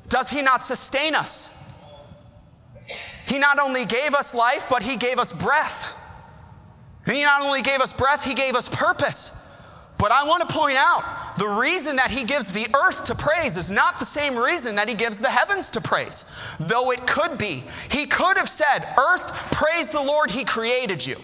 Does 0.10 0.30
He 0.30 0.42
not 0.42 0.62
sustain 0.62 1.16
us? 1.16 1.58
He 3.26 3.40
not 3.40 3.60
only 3.60 3.86
gave 3.86 4.14
us 4.14 4.36
life, 4.36 4.66
but 4.70 4.84
He 4.84 4.98
gave 4.98 5.20
us 5.20 5.32
breath. 5.32 5.98
And 7.06 7.16
He 7.16 7.24
not 7.24 7.44
only 7.44 7.62
gave 7.62 7.80
us 7.80 7.94
breath, 7.94 8.26
He 8.26 8.34
gave 8.34 8.56
us 8.56 8.68
purpose. 8.68 9.38
But 9.98 10.12
I 10.12 10.28
want 10.28 10.50
to 10.50 10.54
point 10.54 10.78
out 10.78 11.38
the 11.38 11.48
reason 11.48 11.96
that 11.96 12.12
He 12.12 12.26
gives 12.26 12.52
the 12.52 12.68
earth 12.76 13.06
to 13.06 13.16
praise 13.16 13.56
is 13.56 13.72
not 13.72 14.00
the 14.00 14.06
same 14.06 14.36
reason 14.36 14.76
that 14.76 14.90
He 14.90 14.96
gives 14.96 15.20
the 15.20 15.30
heavens 15.30 15.72
to 15.72 15.80
praise, 15.80 16.26
though 16.60 16.92
it 16.92 17.08
could 17.08 17.38
be. 17.38 17.64
He 17.90 18.06
could 18.06 18.36
have 18.36 18.50
said, 18.50 18.80
Earth, 18.98 19.32
praise 19.54 19.92
the 19.92 20.02
Lord, 20.02 20.30
He 20.30 20.44
created 20.44 21.06
you. 21.06 21.16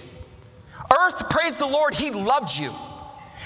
Earth, 0.91 1.29
praise 1.29 1.57
the 1.57 1.67
Lord, 1.67 1.93
He 1.93 2.11
loved 2.11 2.57
you. 2.57 2.71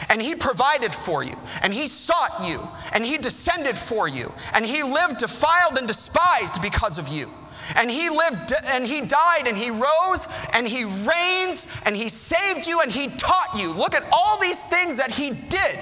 And 0.10 0.21
He 0.21 0.36
provided 0.36 0.93
for 0.93 1.23
you. 1.23 1.36
And 1.62 1.73
He 1.73 1.88
sought 1.88 2.43
you. 2.45 2.67
And 2.93 3.06
He 3.06 3.17
descended 3.17 3.77
for 3.77 4.08
you. 4.08 4.34
And 4.54 4.65
He 4.65 4.84
lived 4.84 5.17
defiled 5.17 5.77
and 5.77 5.88
despised 5.88 6.62
because 6.62 6.97
of 6.97 7.08
you. 7.08 7.30
And 7.75 7.89
He 7.89 8.10
lived 8.10 8.54
and 8.71 8.86
He 8.86 9.01
died 9.01 9.47
and 9.47 9.58
He 9.58 9.69
rose 9.69 10.27
and 10.54 10.67
He 10.67 10.84
reigns 10.84 11.67
and 11.86 11.95
He 11.95 12.10
saved 12.10 12.67
you 12.67 12.82
and 12.82 12.91
He 12.91 13.10
taught 13.10 13.56
you. 13.56 13.73
Look 13.73 13.93
at 13.93 14.06
all 14.12 14.39
these 14.39 14.65
things 14.67 14.97
that 14.97 15.12
He 15.12 15.32
did 15.32 15.80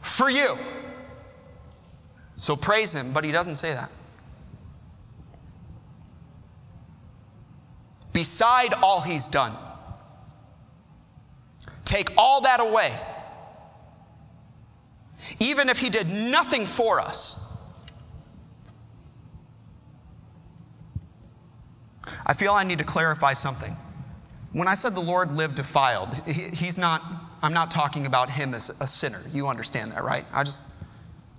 for 0.00 0.30
you. 0.30 0.56
So 2.36 2.56
praise 2.56 2.94
Him, 2.94 3.12
but 3.12 3.24
He 3.24 3.32
doesn't 3.32 3.56
say 3.56 3.74
that. 3.74 3.90
Beside 8.12 8.74
all 8.82 9.00
he's 9.00 9.28
done. 9.28 9.52
Take 11.84 12.10
all 12.16 12.42
that 12.42 12.60
away. 12.60 12.92
Even 15.38 15.68
if 15.68 15.78
he 15.78 15.90
did 15.90 16.08
nothing 16.08 16.66
for 16.66 17.00
us. 17.00 17.46
I 22.26 22.32
feel 22.32 22.52
I 22.52 22.64
need 22.64 22.78
to 22.78 22.84
clarify 22.84 23.32
something. 23.32 23.76
When 24.52 24.68
I 24.68 24.74
said 24.74 24.94
the 24.94 25.00
Lord 25.00 25.30
lived 25.30 25.56
defiled, 25.56 26.14
he's 26.26 26.78
not, 26.78 27.02
I'm 27.42 27.52
not 27.52 27.70
talking 27.70 28.06
about 28.06 28.30
him 28.30 28.54
as 28.54 28.70
a 28.80 28.86
sinner. 28.86 29.20
You 29.32 29.48
understand 29.48 29.92
that, 29.92 30.04
right? 30.04 30.26
I 30.32 30.44
just, 30.44 30.62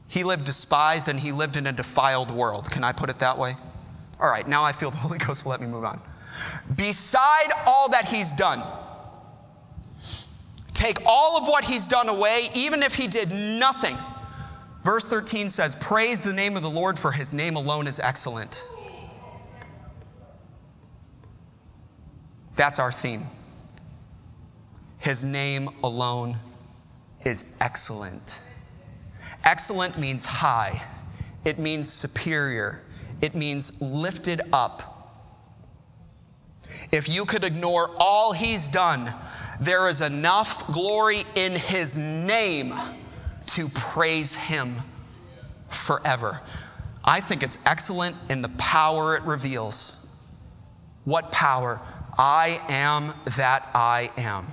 he 0.08 0.24
lived 0.24 0.46
despised 0.46 1.10
and 1.10 1.20
he 1.20 1.32
lived 1.32 1.58
in 1.58 1.68
a 1.68 1.72
defiled 1.74 2.32
world. 2.32 2.70
Can 2.70 2.84
I 2.84 2.92
put 2.92 3.10
it 3.10 3.20
that 3.20 3.38
way? 3.38 3.56
All 4.20 4.30
right, 4.30 4.48
now 4.48 4.64
I 4.64 4.72
feel 4.72 4.92
the 4.92 4.98
Holy 4.98 5.18
Ghost 5.18 5.46
will 5.46 5.52
let 5.52 5.62
me 5.62 5.68
move 5.68 5.84
on. 5.84 6.02
Beside 6.76 7.52
all 7.65 7.89
that 7.89 8.08
he's 8.08 8.34
done, 8.34 8.63
take 10.74 10.98
all 11.06 11.38
of 11.38 11.48
what 11.48 11.63
he's 11.63 11.88
done 11.88 12.10
away, 12.10 12.50
even 12.54 12.84
if 12.84 12.96
he 12.96 13.08
did 13.08 13.30
nothing, 13.32 13.98
Verse 14.84 15.08
13 15.10 15.50
says, 15.50 15.76
Praise 15.76 16.24
the 16.24 16.34
name 16.34 16.58
of 16.58 16.63
the 16.63 16.70
Lord, 16.70 16.98
for 16.98 17.12
his 17.12 17.34
name 17.34 17.56
alone 17.56 17.88
is 17.88 18.00
excellent. 18.00 18.67
That's 22.56 22.80
our 22.80 22.91
theme. 22.91 23.24
His 24.98 25.24
name 25.24 25.70
alone 25.84 26.38
is 27.24 27.56
excellent. 27.62 28.44
Excellent 29.44 29.98
means 29.98 30.26
high, 30.26 30.84
it 31.46 31.58
means 31.58 31.91
superior, 31.91 32.84
it 33.22 33.36
means 33.36 33.82
lifted 33.82 34.41
up. 34.52 34.90
If 36.91 37.08
you 37.08 37.25
could 37.25 37.45
ignore 37.45 37.89
all 37.97 38.34
he's 38.34 38.67
done, 38.67 39.13
there 39.60 39.88
is 39.88 40.01
enough 40.01 40.67
glory 40.71 41.23
in 41.36 41.54
his 41.54 41.97
name 41.97 42.73
to 43.47 43.69
praise 43.69 44.36
him 44.36 44.75
forever. 45.69 46.41
I 47.04 47.21
think 47.21 47.43
it's 47.43 47.58
excellent 47.65 48.15
in 48.30 48.41
the 48.41 48.49
power 48.49 49.15
it 49.15 49.23
reveals. 49.23 50.10
What 51.06 51.32
power? 51.32 51.80
I 52.17 52.62
am 52.67 53.13
that 53.38 53.69
I 53.73 54.12
am. 54.17 54.47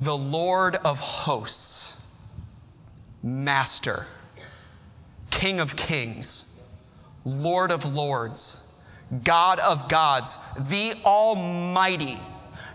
The 0.00 0.16
Lord 0.16 0.76
of 0.76 1.00
hosts, 1.00 2.14
Master, 3.22 4.06
King 5.30 5.60
of 5.60 5.76
kings, 5.76 6.60
Lord 7.24 7.72
of 7.72 7.94
lords, 7.94 8.65
God 9.24 9.60
of 9.60 9.88
gods, 9.88 10.38
the 10.58 10.94
Almighty. 11.04 12.18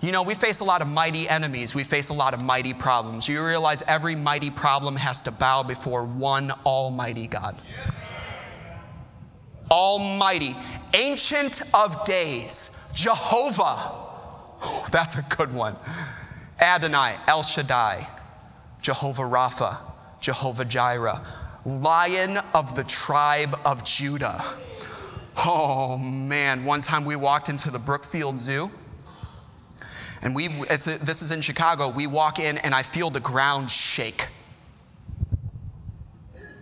You 0.02 0.12
know, 0.12 0.24
we 0.24 0.34
face 0.34 0.62
a 0.62 0.63
lot 0.63 0.82
of 0.82 0.88
mighty 0.88 1.30
enemies. 1.30 1.76
We 1.76 1.84
face 1.84 2.10
a 2.10 2.13
lot 2.13 2.34
of 2.34 2.41
mighty 2.41 2.74
problems. 2.74 3.28
You 3.28 3.46
realize 3.46 3.84
every 3.88 4.15
mighty 4.15 4.50
problem 4.50 4.96
has 4.96 5.22
to 5.24 5.32
bow 5.32 5.63
before 5.63 6.04
one 6.04 6.52
Almighty 6.65 7.28
God. 7.28 7.56
Almighty, 9.70 10.56
Ancient 10.94 11.62
of 11.74 12.04
Days, 12.04 12.78
Jehovah. 12.94 13.91
that's 14.91 15.15
a 15.15 15.36
good 15.36 15.54
one. 15.54 15.76
Adonai, 16.60 17.15
El 17.28 17.44
Shaddai, 17.44 18.08
Jehovah 18.82 19.24
Rapha, 19.24 19.78
Jehovah 20.20 20.65
Jireh, 20.65 21.22
Lion 21.65 22.38
of 22.54 22.76
the 22.76 22.84
tribe 22.84 23.58
of 23.63 23.84
Judah. 23.84 24.44
Oh 25.38 25.98
man, 25.98 26.65
one 26.65 26.82
time 26.82 27.06
we 27.06 27.15
walked 27.15 27.50
into 27.50 27.72
the 27.72 27.80
Brookfield 27.80 28.38
Zoo. 28.38 28.72
And 30.22 30.36
we, 30.36 30.48
a, 30.48 30.78
this 30.78 31.22
is 31.22 31.32
in 31.32 31.41
Chicago, 31.41 31.89
we 31.89 32.06
walk 32.06 32.38
in 32.38 32.58
and 32.60 32.76
I 32.76 32.84
feel 32.84 33.10
the 33.10 33.20
ground 33.20 33.72
shake. 33.72 34.28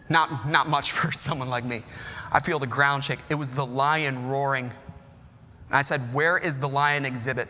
Not, 0.08 0.48
not 0.48 0.70
much 0.70 0.92
for 0.94 1.12
someone 1.12 1.50
like 1.50 1.66
me. 1.66 1.84
I 2.32 2.40
feel 2.40 2.60
the 2.60 2.68
ground 2.68 3.04
shake. 3.04 3.20
It 3.30 3.36
was 3.36 3.56
the 3.56 3.66
lion 3.66 4.28
roaring. 4.28 4.66
And 4.66 5.78
I 5.78 5.82
said, 5.82 6.02
Where 6.14 6.38
is 6.38 6.60
the 6.60 6.68
lion 6.68 7.06
exhibit? 7.06 7.48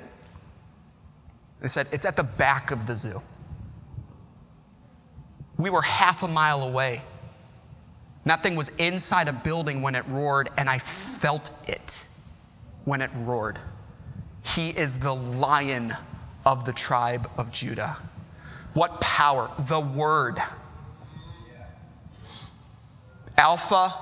They 1.62 1.68
said, 1.68 1.88
It's 1.92 2.06
at 2.06 2.16
the 2.16 2.24
back 2.24 2.72
of 2.72 2.88
the 2.88 2.96
zoo. 2.96 3.22
We 5.58 5.70
were 5.70 5.82
half 5.82 6.24
a 6.24 6.28
mile 6.28 6.64
away. 6.64 7.02
That 8.26 8.44
thing 8.44 8.56
was 8.56 8.70
inside 8.78 9.28
a 9.28 9.34
building 9.34 9.82
when 9.82 9.96
it 9.96 10.06
roared, 10.08 10.50
and 10.58 10.70
I 10.70 10.78
felt 10.78 11.52
it 11.68 12.08
when 12.86 13.02
it 13.02 13.10
roared. 13.16 13.60
He 14.44 14.70
is 14.70 15.00
the 15.00 15.14
lion 15.14 15.96
of 16.46 16.66
the 16.66 16.74
tribe 16.74 17.30
of 17.38 17.52
Judah. 17.52 17.98
What 18.74 19.02
power? 19.02 19.50
The 19.68 19.80
word. 19.80 20.38
Alpha 23.38 23.94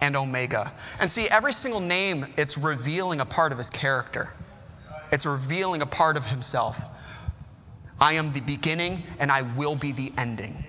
and 0.00 0.16
Omega. 0.16 0.72
And 1.00 1.10
see, 1.10 1.28
every 1.28 1.52
single 1.52 1.80
name, 1.80 2.26
it's 2.36 2.58
revealing 2.58 3.20
a 3.20 3.24
part 3.24 3.52
of 3.52 3.58
his 3.58 3.70
character, 3.70 4.32
it's 5.10 5.26
revealing 5.26 5.82
a 5.82 5.86
part 5.86 6.16
of 6.16 6.26
himself. 6.26 6.84
I 8.00 8.14
am 8.14 8.32
the 8.32 8.40
beginning 8.40 9.04
and 9.20 9.30
I 9.30 9.42
will 9.42 9.76
be 9.76 9.92
the 9.92 10.12
ending. 10.18 10.64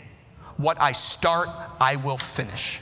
What 0.57 0.79
I 0.79 0.91
start, 0.91 1.49
I 1.81 1.95
will 1.95 2.17
finish. 2.17 2.79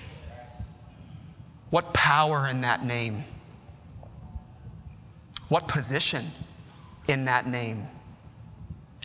What 1.71 1.93
power 1.93 2.47
in 2.47 2.61
that 2.61 2.85
name? 2.85 3.23
What 5.47 5.67
position 5.67 6.27
in 7.07 7.25
that 7.25 7.47
name? 7.47 7.87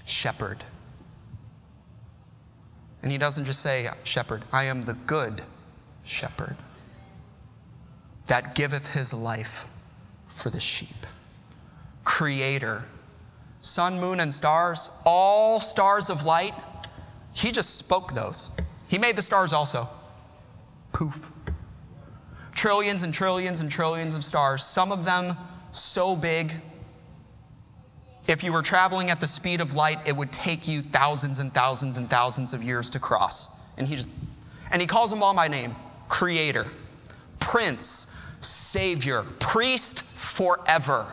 Shepherd. 0.04 0.62
And 3.02 3.10
he 3.10 3.18
doesn't 3.18 3.44
just 3.44 3.60
say, 3.60 3.88
Shepherd, 4.02 4.44
I 4.52 4.64
am 4.64 4.84
the 4.84 4.94
good 4.94 5.42
shepherd 6.04 6.56
that 8.26 8.56
giveth 8.56 8.88
his 8.88 9.14
life 9.14 9.68
for 10.26 10.50
the 10.50 10.58
sheep. 10.60 11.06
Creator, 12.02 12.82
sun, 13.60 14.00
moon, 14.00 14.18
and 14.18 14.34
stars, 14.34 14.90
all 15.04 15.60
stars 15.60 16.10
of 16.10 16.24
light, 16.24 16.54
he 17.32 17.52
just 17.52 17.76
spoke 17.76 18.12
those. 18.12 18.50
He 18.88 18.98
made 18.98 19.14
the 19.14 19.22
stars 19.22 19.52
also. 19.52 19.88
Poof. 20.92 21.30
Trillions 22.56 23.02
and 23.02 23.14
trillions 23.14 23.60
and 23.60 23.70
trillions 23.70 24.16
of 24.16 24.24
stars, 24.24 24.64
some 24.64 24.90
of 24.90 25.04
them 25.04 25.36
so 25.70 26.16
big. 26.16 26.54
If 28.26 28.42
you 28.42 28.52
were 28.52 28.62
traveling 28.62 29.10
at 29.10 29.20
the 29.20 29.26
speed 29.26 29.60
of 29.60 29.74
light, 29.74 29.98
it 30.06 30.16
would 30.16 30.32
take 30.32 30.66
you 30.66 30.80
thousands 30.80 31.38
and 31.38 31.52
thousands 31.52 31.98
and 31.98 32.10
thousands 32.10 32.54
of 32.54 32.64
years 32.64 32.90
to 32.90 32.98
cross. 32.98 33.60
And 33.76 33.86
he 33.86 33.96
just 33.96 34.08
and 34.70 34.80
he 34.80 34.88
calls 34.88 35.10
them 35.10 35.22
all 35.22 35.34
by 35.34 35.48
name 35.48 35.76
creator, 36.08 36.66
prince, 37.38 38.16
savior, 38.40 39.22
priest 39.38 40.02
forever. 40.02 41.06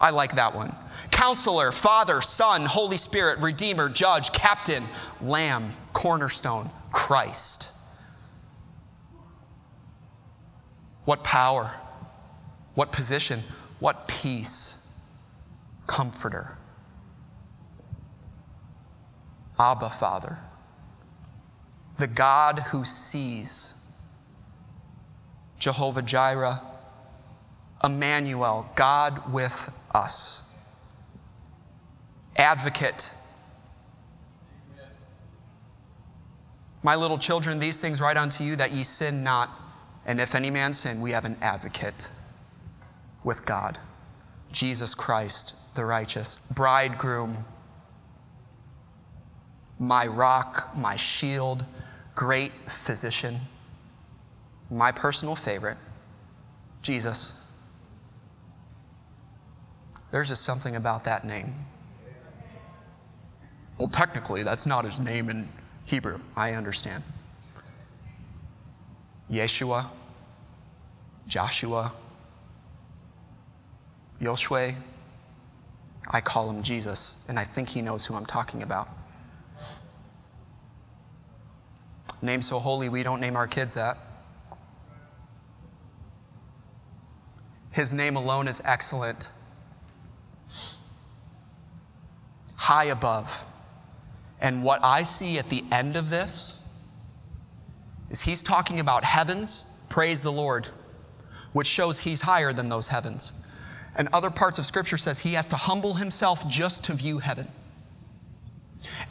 I 0.00 0.10
like 0.10 0.36
that 0.36 0.54
one. 0.54 0.74
Counselor, 1.10 1.70
Father, 1.70 2.20
Son, 2.22 2.64
Holy 2.64 2.96
Spirit, 2.96 3.38
Redeemer, 3.40 3.88
Judge, 3.88 4.32
Captain, 4.32 4.84
Lamb, 5.20 5.72
Cornerstone, 5.92 6.70
Christ. 6.92 7.75
What 11.06 11.24
power, 11.24 11.72
what 12.74 12.92
position, 12.92 13.42
what 13.78 14.06
peace, 14.06 14.86
comforter. 15.86 16.58
Abba, 19.58 19.88
Father, 19.88 20.38
the 21.96 22.06
God 22.06 22.58
who 22.58 22.84
sees 22.84 23.88
Jehovah 25.58 26.02
Jireh, 26.02 26.60
Emmanuel, 27.82 28.68
God 28.74 29.32
with 29.32 29.72
us. 29.94 30.52
Advocate. 32.36 33.14
My 36.82 36.96
little 36.96 37.16
children, 37.16 37.58
these 37.58 37.80
things 37.80 38.00
write 38.00 38.16
unto 38.16 38.44
you 38.44 38.56
that 38.56 38.72
ye 38.72 38.82
sin 38.82 39.24
not. 39.24 39.50
And 40.06 40.20
if 40.20 40.34
any 40.34 40.50
man 40.50 40.72
sin, 40.72 41.02
we 41.02 41.10
have 41.10 41.26
an 41.26 41.36
advocate 41.42 42.10
with 43.22 43.44
God, 43.44 43.76
Jesus 44.50 44.94
Christ, 44.94 45.74
the 45.74 45.84
righteous, 45.84 46.36
bridegroom, 46.54 47.44
my 49.78 50.06
rock, 50.06 50.74
my 50.74 50.96
shield, 50.96 51.66
great 52.14 52.52
physician 52.70 53.40
my 54.70 54.92
personal 54.92 55.36
favorite, 55.36 55.78
Jesus. 56.82 57.42
There's 60.10 60.28
just 60.28 60.42
something 60.42 60.76
about 60.76 61.04
that 61.04 61.24
name. 61.24 61.54
Well, 63.78 63.88
technically, 63.88 64.42
that's 64.42 64.66
not 64.66 64.84
his 64.84 64.98
name 64.98 65.28
in 65.28 65.48
Hebrew. 65.84 66.20
I 66.34 66.52
understand. 66.52 67.02
Yeshua, 69.30 69.86
Joshua, 71.26 71.92
Yoshua. 74.20 74.74
I 76.08 76.20
call 76.20 76.48
him 76.48 76.62
Jesus, 76.62 77.24
and 77.28 77.38
I 77.38 77.44
think 77.44 77.68
he 77.68 77.82
knows 77.82 78.06
who 78.06 78.14
I'm 78.14 78.26
talking 78.26 78.62
about. 78.62 78.88
Name 82.22 82.42
so 82.42 82.58
holy, 82.58 82.88
we 82.88 83.02
don't 83.02 83.20
name 83.20 83.36
our 83.36 83.46
kids 83.46 83.74
that. 83.74 83.98
His 87.72 87.92
name 87.92 88.16
alone 88.16 88.48
is 88.48 88.62
excellent. 88.64 89.30
High 92.54 92.84
above. 92.84 93.44
And 94.40 94.62
what 94.62 94.80
I 94.82 95.02
see 95.02 95.38
at 95.38 95.50
the 95.50 95.64
end 95.70 95.96
of 95.96 96.08
this 96.08 96.65
is 98.10 98.22
he's 98.22 98.42
talking 98.42 98.80
about 98.80 99.04
heavens, 99.04 99.64
praise 99.88 100.22
the 100.22 100.32
Lord, 100.32 100.68
which 101.52 101.66
shows 101.66 102.00
he's 102.00 102.22
higher 102.22 102.52
than 102.52 102.68
those 102.68 102.88
heavens. 102.88 103.46
And 103.96 104.08
other 104.12 104.30
parts 104.30 104.58
of 104.58 104.66
scripture 104.66 104.96
says 104.96 105.20
he 105.20 105.34
has 105.34 105.48
to 105.48 105.56
humble 105.56 105.94
himself 105.94 106.46
just 106.48 106.84
to 106.84 106.92
view 106.92 107.18
heaven. 107.18 107.48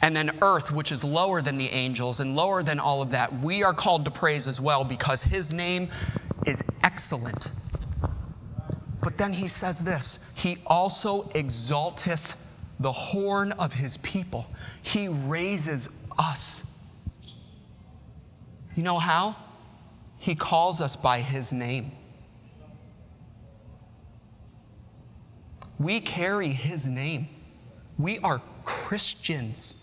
And 0.00 0.16
then 0.16 0.30
earth, 0.42 0.72
which 0.72 0.92
is 0.92 1.02
lower 1.02 1.42
than 1.42 1.58
the 1.58 1.68
angels 1.68 2.20
and 2.20 2.36
lower 2.36 2.62
than 2.62 2.78
all 2.78 3.02
of 3.02 3.10
that, 3.10 3.32
we 3.40 3.62
are 3.62 3.74
called 3.74 4.04
to 4.04 4.10
praise 4.10 4.46
as 4.46 4.60
well 4.60 4.84
because 4.84 5.24
his 5.24 5.52
name 5.52 5.88
is 6.46 6.62
excellent. 6.82 7.52
But 9.02 9.18
then 9.18 9.32
he 9.32 9.48
says 9.48 9.84
this 9.84 10.32
He 10.36 10.58
also 10.66 11.30
exalteth 11.34 12.36
the 12.78 12.92
horn 12.92 13.52
of 13.52 13.72
his 13.72 13.96
people, 13.98 14.46
he 14.82 15.08
raises 15.08 15.88
us. 16.18 16.72
You 18.76 18.82
know 18.82 18.98
how? 18.98 19.34
He 20.18 20.34
calls 20.34 20.80
us 20.80 20.94
by 20.94 21.20
his 21.20 21.52
name. 21.52 21.92
We 25.78 26.00
carry 26.00 26.50
his 26.50 26.88
name. 26.88 27.28
We 27.98 28.18
are 28.18 28.40
Christians. 28.64 29.76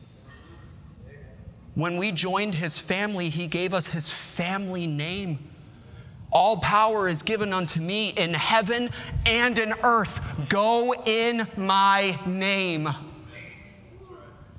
When 1.75 1.97
we 1.97 2.11
joined 2.11 2.53
his 2.55 2.77
family, 2.77 3.29
he 3.29 3.47
gave 3.47 3.73
us 3.73 3.87
his 3.87 4.11
family 4.11 4.85
name. 4.85 5.39
All 6.31 6.57
power 6.57 7.07
is 7.07 7.23
given 7.23 7.53
unto 7.53 7.81
me 7.81 8.09
in 8.09 8.33
heaven 8.33 8.89
and 9.25 9.57
in 9.57 9.73
earth. 9.83 10.49
Go 10.49 10.93
in 11.05 11.47
my 11.57 12.19
name. 12.25 12.89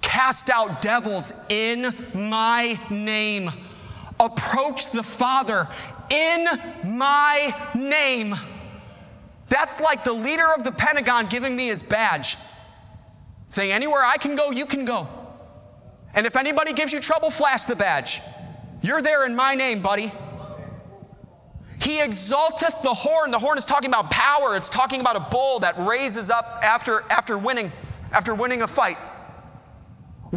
Cast 0.00 0.50
out 0.50 0.80
devils 0.80 1.32
in 1.48 1.92
my 2.14 2.78
name. 2.90 3.50
Approach 4.20 4.90
the 4.90 5.02
Father 5.02 5.68
in 6.10 6.46
my 6.84 7.54
name. 7.74 8.34
That's 9.48 9.80
like 9.80 10.04
the 10.04 10.12
leader 10.12 10.46
of 10.56 10.64
the 10.64 10.72
Pentagon 10.72 11.26
giving 11.26 11.54
me 11.54 11.68
his 11.68 11.82
badge, 11.82 12.36
saying, 13.44 13.72
Anywhere 13.72 14.02
I 14.02 14.16
can 14.16 14.36
go, 14.36 14.50
you 14.50 14.66
can 14.66 14.84
go. 14.84 15.08
And 16.14 16.26
if 16.26 16.36
anybody 16.36 16.72
gives 16.72 16.92
you 16.92 17.00
trouble, 17.00 17.30
flash 17.30 17.64
the 17.64 17.76
badge. 17.76 18.22
You're 18.82 19.02
there 19.02 19.26
in 19.26 19.34
my 19.34 19.54
name, 19.54 19.82
buddy. 19.82 20.12
He 21.80 22.00
exalteth 22.00 22.82
the 22.82 22.94
horn. 22.94 23.30
The 23.30 23.38
horn 23.38 23.58
is 23.58 23.66
talking 23.66 23.90
about 23.90 24.10
power. 24.10 24.56
It's 24.56 24.70
talking 24.70 25.00
about 25.00 25.16
a 25.16 25.30
bull 25.30 25.58
that 25.60 25.74
raises 25.78 26.30
up 26.30 26.60
after, 26.62 27.02
after 27.10 27.36
winning, 27.36 27.70
after 28.12 28.34
winning 28.34 28.62
a 28.62 28.66
fight. 28.66 28.96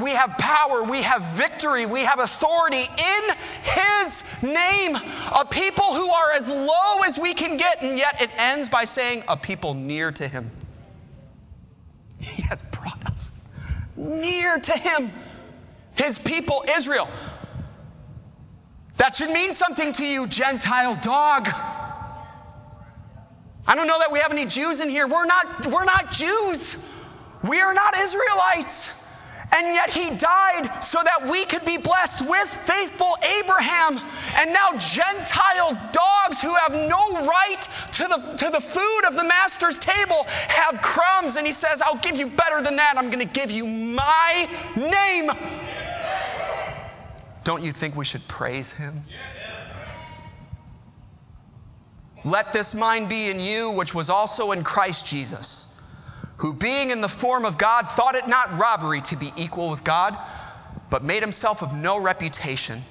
We 0.01 0.11
have 0.11 0.37
power, 0.37 0.83
we 0.83 1.01
have 1.01 1.23
victory, 1.23 1.87
we 1.87 2.01
have 2.01 2.19
authority 2.19 2.83
in 2.83 3.35
His 3.63 4.43
name. 4.43 4.95
A 4.95 5.45
people 5.49 5.85
who 5.85 6.07
are 6.07 6.33
as 6.35 6.49
low 6.49 7.01
as 7.05 7.17
we 7.17 7.33
can 7.33 7.57
get, 7.57 7.81
and 7.81 7.97
yet 7.97 8.21
it 8.21 8.29
ends 8.37 8.69
by 8.69 8.83
saying, 8.83 9.23
a 9.27 9.35
people 9.35 9.73
near 9.73 10.11
to 10.11 10.27
Him. 10.27 10.51
He 12.19 12.43
has 12.43 12.61
brought 12.61 13.03
us 13.07 13.43
near 13.95 14.59
to 14.59 14.71
Him. 14.73 15.11
His 15.95 16.19
people, 16.19 16.63
Israel. 16.69 17.09
That 18.97 19.15
should 19.15 19.31
mean 19.31 19.51
something 19.51 19.91
to 19.93 20.05
you, 20.05 20.27
Gentile 20.27 20.95
dog. 21.01 21.47
I 23.65 23.75
don't 23.75 23.87
know 23.87 23.97
that 23.99 24.11
we 24.11 24.19
have 24.19 24.31
any 24.31 24.45
Jews 24.45 24.79
in 24.79 24.89
here. 24.89 25.07
We're 25.07 25.25
not, 25.25 25.67
we're 25.67 25.85
not 25.85 26.11
Jews. 26.11 26.93
We 27.43 27.61
are 27.61 27.73
not 27.73 27.97
Israelites. 27.97 29.06
And 29.55 29.67
yet 29.67 29.89
he 29.89 30.09
died 30.09 30.83
so 30.83 30.99
that 31.03 31.29
we 31.29 31.45
could 31.45 31.63
be 31.63 31.77
blessed 31.77 32.27
with 32.27 32.47
faithful 32.47 33.15
Abraham. 33.39 33.99
And 34.37 34.51
now 34.51 34.77
Gentile 34.77 35.73
dogs 35.91 36.41
who 36.41 36.53
have 36.55 36.73
no 36.73 37.25
right 37.25 37.61
to 37.93 38.03
the, 38.03 38.35
to 38.37 38.49
the 38.49 38.59
food 38.59 39.01
of 39.07 39.15
the 39.15 39.23
master's 39.23 39.79
table 39.79 40.25
have 40.49 40.81
crumbs. 40.81 41.37
And 41.37 41.45
he 41.45 41.53
says, 41.53 41.81
I'll 41.81 41.97
give 41.99 42.17
you 42.17 42.27
better 42.27 42.61
than 42.61 42.75
that. 42.75 42.95
I'm 42.97 43.09
going 43.09 43.25
to 43.25 43.33
give 43.33 43.49
you 43.49 43.65
my 43.65 44.47
name. 44.75 45.31
Don't 47.43 47.63
you 47.63 47.71
think 47.71 47.95
we 47.95 48.03
should 48.03 48.27
praise 48.27 48.73
him? 48.73 49.05
Let 52.25 52.51
this 52.51 52.75
mind 52.75 53.07
be 53.07 53.29
in 53.29 53.39
you, 53.39 53.71
which 53.71 53.95
was 53.95 54.09
also 54.09 54.51
in 54.51 54.63
Christ 54.63 55.05
Jesus, 55.05 55.76
who 56.37 56.53
being 56.53 56.91
in 56.91 57.01
the 57.01 57.09
form 57.09 57.45
of 57.45 57.57
God 57.57 57.89
thought 57.89 58.15
it 58.15 58.27
not 58.27 58.57
robbery 58.57 59.01
to 59.01 59.15
be 59.15 59.31
equal 59.35 59.69
with 59.69 59.83
God, 59.83 60.17
but 60.89 61.03
made 61.03 61.21
himself 61.21 61.61
of 61.61 61.73
no 61.73 62.01
reputation, 62.01 62.81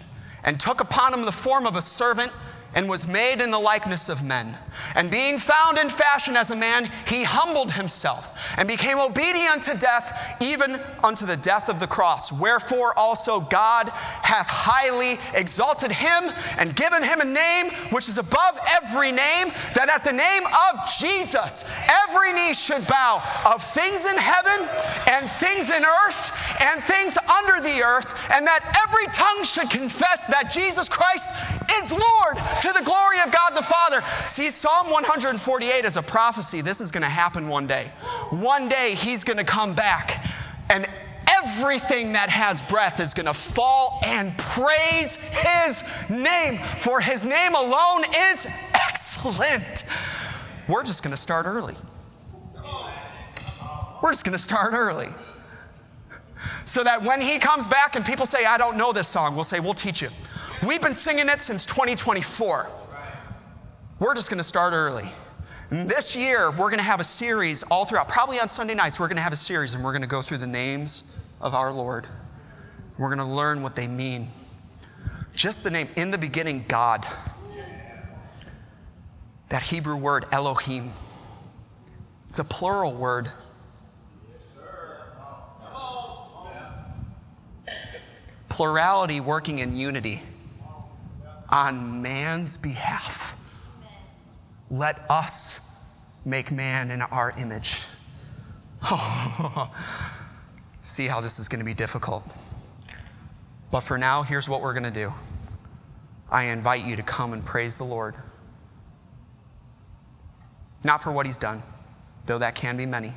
and 0.45 0.59
took 0.59 0.81
upon 0.81 1.15
him 1.15 1.23
the 1.23 1.33
form 1.33 1.67
of 1.67 1.77
a 1.77 1.83
servant 1.83 2.33
and 2.77 2.91
was 2.91 3.09
made 3.09 3.41
in 3.41 3.51
the 3.51 3.59
likeness 3.59 4.11
of 4.11 4.23
men. 4.23 4.55
And 4.95 5.11
being 5.11 5.39
found 5.39 5.79
in 5.79 5.89
fashion 5.89 6.37
as 6.37 6.51
a 6.51 6.57
man, 6.57 6.91
he 7.07 7.25
humbled 7.25 7.73
himself 7.73 8.55
and 8.59 8.69
became 8.69 8.99
obedient 8.99 9.63
to 9.63 9.79
death, 9.79 10.37
even 10.43 10.79
unto 11.03 11.25
the 11.25 11.39
death 11.39 11.71
of 11.71 11.81
the 11.81 11.87
cross. 11.87 12.31
Wherefore 12.31 12.93
also 12.99 13.41
God 13.41 13.89
hath 13.89 14.49
highly 14.51 15.19
exalted 15.35 15.91
him 15.91 16.31
and 16.59 16.77
given 16.77 17.03
him 17.03 17.21
a 17.21 17.25
name 17.25 17.73
which 17.91 18.11
is 18.11 18.19
above 18.19 18.59
every 18.69 19.11
name, 19.11 19.49
that 19.75 19.89
at 19.89 20.05
the 20.05 20.13
name 20.13 20.45
of 20.45 20.87
Jesus 21.01 21.65
every 22.05 22.35
knee 22.35 22.53
should 22.53 22.87
bow 22.87 23.23
of 23.47 23.63
things 23.63 24.05
in 24.05 24.19
heaven 24.19 24.69
and 25.09 25.25
things 25.27 25.71
in 25.71 25.83
earth 25.83 26.61
and 26.61 26.83
things 26.83 27.17
under 27.17 27.63
the 27.63 27.83
earth, 27.83 28.29
and 28.31 28.47
that 28.47 28.61
every 28.85 29.07
tongue 29.15 29.45
should 29.45 29.71
confess 29.71 30.27
that 30.27 30.53
Jesus 30.53 30.91
Christ 30.91 31.33
is 31.81 31.91
Lord 31.91 32.37
to 32.67 32.73
the 32.73 32.85
glory 32.85 33.21
of 33.25 33.31
God 33.31 33.51
the 33.55 33.63
Father. 33.63 34.03
See, 34.27 34.51
Psalm 34.51 34.91
148 34.91 35.85
is 35.85 35.97
a 35.97 36.03
prophecy. 36.03 36.61
This 36.61 36.81
is 36.81 36.91
going 36.91 37.03
to 37.03 37.09
happen 37.09 37.49
one 37.49 37.67
day. 37.67 37.93
One 38.31 38.69
day 38.69 38.95
he's 38.95 39.23
going 39.23 39.37
to 39.37 39.45
come 39.45 39.75
back 39.75 40.25
and 40.69 40.87
everything 41.29 42.13
that 42.15 42.29
has 42.29 42.63
breath 42.63 42.99
is 42.99 43.15
going 43.15 43.27
to 43.27 43.35
fall 43.35 44.01
and 44.05 44.37
praise 44.39 45.17
his 45.17 45.85
name, 46.11 46.59
for 46.59 47.01
his 47.01 47.25
name 47.25 47.55
alone 47.55 48.05
is 48.19 48.49
excellent. 48.75 49.85
We're 50.69 50.83
just 50.83 51.05
going 51.05 51.13
to 51.13 51.21
start 51.21 51.47
early. 51.47 51.75
We're 54.03 54.11
just 54.11 54.25
going 54.25 54.37
to 54.37 54.43
start 54.43 54.75
early. 54.75 55.09
So 56.65 56.83
that 56.85 57.03
when 57.03 57.21
he 57.21 57.39
comes 57.39 57.69
back 57.69 57.95
and 57.97 58.05
people 58.05 58.27
say, 58.27 58.45
I 58.45 58.59
don't 58.59 58.77
know 58.77 58.93
this 58.93 59.09
song, 59.09 59.35
we'll 59.35 59.45
say, 59.45 59.61
We'll 59.61 59.75
teach 59.75 60.03
you. 60.03 60.09
We've 60.67 60.81
been 60.81 60.95
singing 60.95 61.29
it 61.29 61.41
since 61.41 61.65
2024. 61.65 62.69
We're 64.01 64.15
just 64.15 64.29
going 64.29 64.39
to 64.39 64.45
start 64.45 64.73
early. 64.73 65.09
And 65.71 65.89
this 65.89 66.17
year, 66.17 66.51
we're 66.51 66.71
going 66.71 66.79
to 66.79 66.83
have 66.83 66.99
a 66.99 67.05
series 67.05 67.63
all 67.65 67.85
throughout, 67.85 68.09
probably 68.09 68.41
on 68.41 68.49
Sunday 68.49 68.75
nights, 68.75 68.99
we're 68.99 69.07
going 69.07 69.17
to 69.17 69.23
have 69.23 69.33
a 69.33 69.37
series 69.37 69.75
and 69.75 69.85
we're 69.85 69.93
going 69.93 70.03
to 70.03 70.09
go 70.09 70.23
through 70.23 70.39
the 70.39 70.47
names 70.47 71.17
of 71.41 71.55
our 71.55 71.73
Lord. 71.73 72.09
We're 72.99 73.15
going 73.15 73.27
to 73.27 73.33
learn 73.33 73.63
what 73.63 73.77
they 73.77 73.87
mean. 73.87 74.29
Just 75.37 75.63
the 75.63 75.71
name, 75.71 75.89
in 75.95 76.11
the 76.11 76.19
beginning, 76.19 76.65
God. 76.67 77.07
That 79.51 79.63
Hebrew 79.63 79.97
word, 79.97 80.25
Elohim. 80.33 80.91
It's 82.29 82.41
a 82.41 82.45
plural 82.45 82.93
word. 82.93 83.31
Plurality 88.49 89.21
working 89.21 89.61
in 89.61 89.77
unity 89.77 90.23
on 91.49 92.03
man's 92.03 92.57
behalf. 92.57 93.37
Let 94.71 95.09
us 95.11 95.75
make 96.25 96.51
man 96.51 96.91
in 96.91 97.03
our 97.03 97.33
image. 97.39 97.87
See 100.81 101.07
how 101.07 101.21
this 101.21 101.39
is 101.39 101.49
going 101.49 101.61
to 101.61 101.65
be 101.65 101.75
difficult. 101.75 102.25
But 103.71 103.81
for 103.81 103.99
now, 103.99 104.23
here's 104.23 104.49
what 104.49 104.61
we're 104.63 104.73
going 104.73 104.85
to 104.85 104.91
do 104.91 105.13
I 106.31 106.45
invite 106.45 106.85
you 106.85 106.97
to 106.97 107.03
come 107.03 107.33
and 107.33 107.45
praise 107.45 107.79
the 107.79 107.85
Lord. 107.85 108.15
Not 110.85 111.03
for 111.03 111.11
what 111.11 111.27
he's 111.27 111.39
done, 111.39 111.63
though 112.27 112.39
that 112.39 112.55
can 112.55 112.77
be 112.77 112.87
many. 112.87 113.13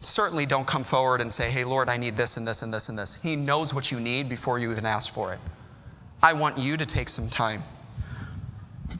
Certainly 0.00 0.46
don't 0.46 0.66
come 0.66 0.84
forward 0.84 1.20
and 1.20 1.30
say, 1.32 1.50
Hey, 1.50 1.64
Lord, 1.64 1.88
I 1.88 1.96
need 1.96 2.16
this 2.16 2.36
and 2.36 2.46
this 2.46 2.62
and 2.62 2.72
this 2.72 2.88
and 2.88 2.98
this. 2.98 3.20
He 3.22 3.36
knows 3.36 3.74
what 3.74 3.90
you 3.90 3.98
need 3.98 4.28
before 4.28 4.58
you 4.58 4.70
even 4.70 4.86
ask 4.86 5.12
for 5.12 5.32
it. 5.32 5.40
I 6.26 6.32
want 6.32 6.58
you 6.58 6.76
to 6.76 6.84
take 6.84 7.08
some 7.08 7.28
time 7.28 7.62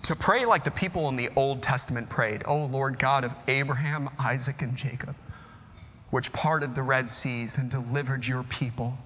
to 0.04 0.14
pray 0.14 0.44
like 0.44 0.62
the 0.62 0.70
people 0.70 1.08
in 1.08 1.16
the 1.16 1.28
Old 1.34 1.60
Testament 1.60 2.08
prayed, 2.08 2.44
Oh 2.46 2.66
Lord 2.66 3.00
God 3.00 3.24
of 3.24 3.34
Abraham, 3.48 4.08
Isaac, 4.16 4.62
and 4.62 4.76
Jacob, 4.76 5.16
which 6.10 6.32
parted 6.32 6.76
the 6.76 6.84
Red 6.84 7.08
Seas 7.08 7.58
and 7.58 7.68
delivered 7.68 8.28
your 8.28 8.44
people. 8.44 8.96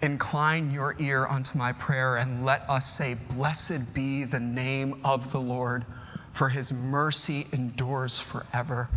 Incline 0.00 0.70
your 0.70 0.96
ear 0.98 1.26
unto 1.26 1.58
my 1.58 1.72
prayer 1.72 2.16
and 2.16 2.46
let 2.46 2.64
us 2.66 2.90
say, 2.90 3.14
Blessed 3.36 3.92
be 3.92 4.24
the 4.24 4.40
name 4.40 5.02
of 5.04 5.32
the 5.32 5.40
Lord, 5.40 5.84
for 6.32 6.48
his 6.48 6.72
mercy 6.72 7.46
endures 7.52 8.18
forever 8.18 8.88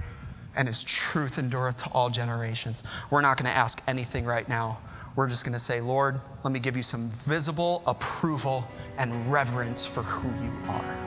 and 0.56 0.70
his 0.70 0.86
truth 0.86 1.38
endureth 1.38 1.84
to 1.84 1.90
all 1.90 2.10
generations. 2.10 2.82
We're 3.10 3.20
not 3.20 3.36
going 3.36 3.52
to 3.52 3.58
ask 3.58 3.84
anything 3.90 4.24
right 4.24 4.48
now. 4.48 4.80
We're 5.16 5.28
just 5.28 5.46
going 5.46 5.54
to 5.54 5.60
say, 5.60 5.80
Lord, 5.80 6.20
let 6.44 6.52
me 6.52 6.60
give 6.60 6.76
you 6.76 6.82
some 6.82 7.08
visible 7.10 7.84
approval 7.86 8.68
and 8.98 9.32
reverence 9.32 9.86
for 9.86 10.02
who 10.04 10.30
you 10.44 10.52
are. 10.68 10.98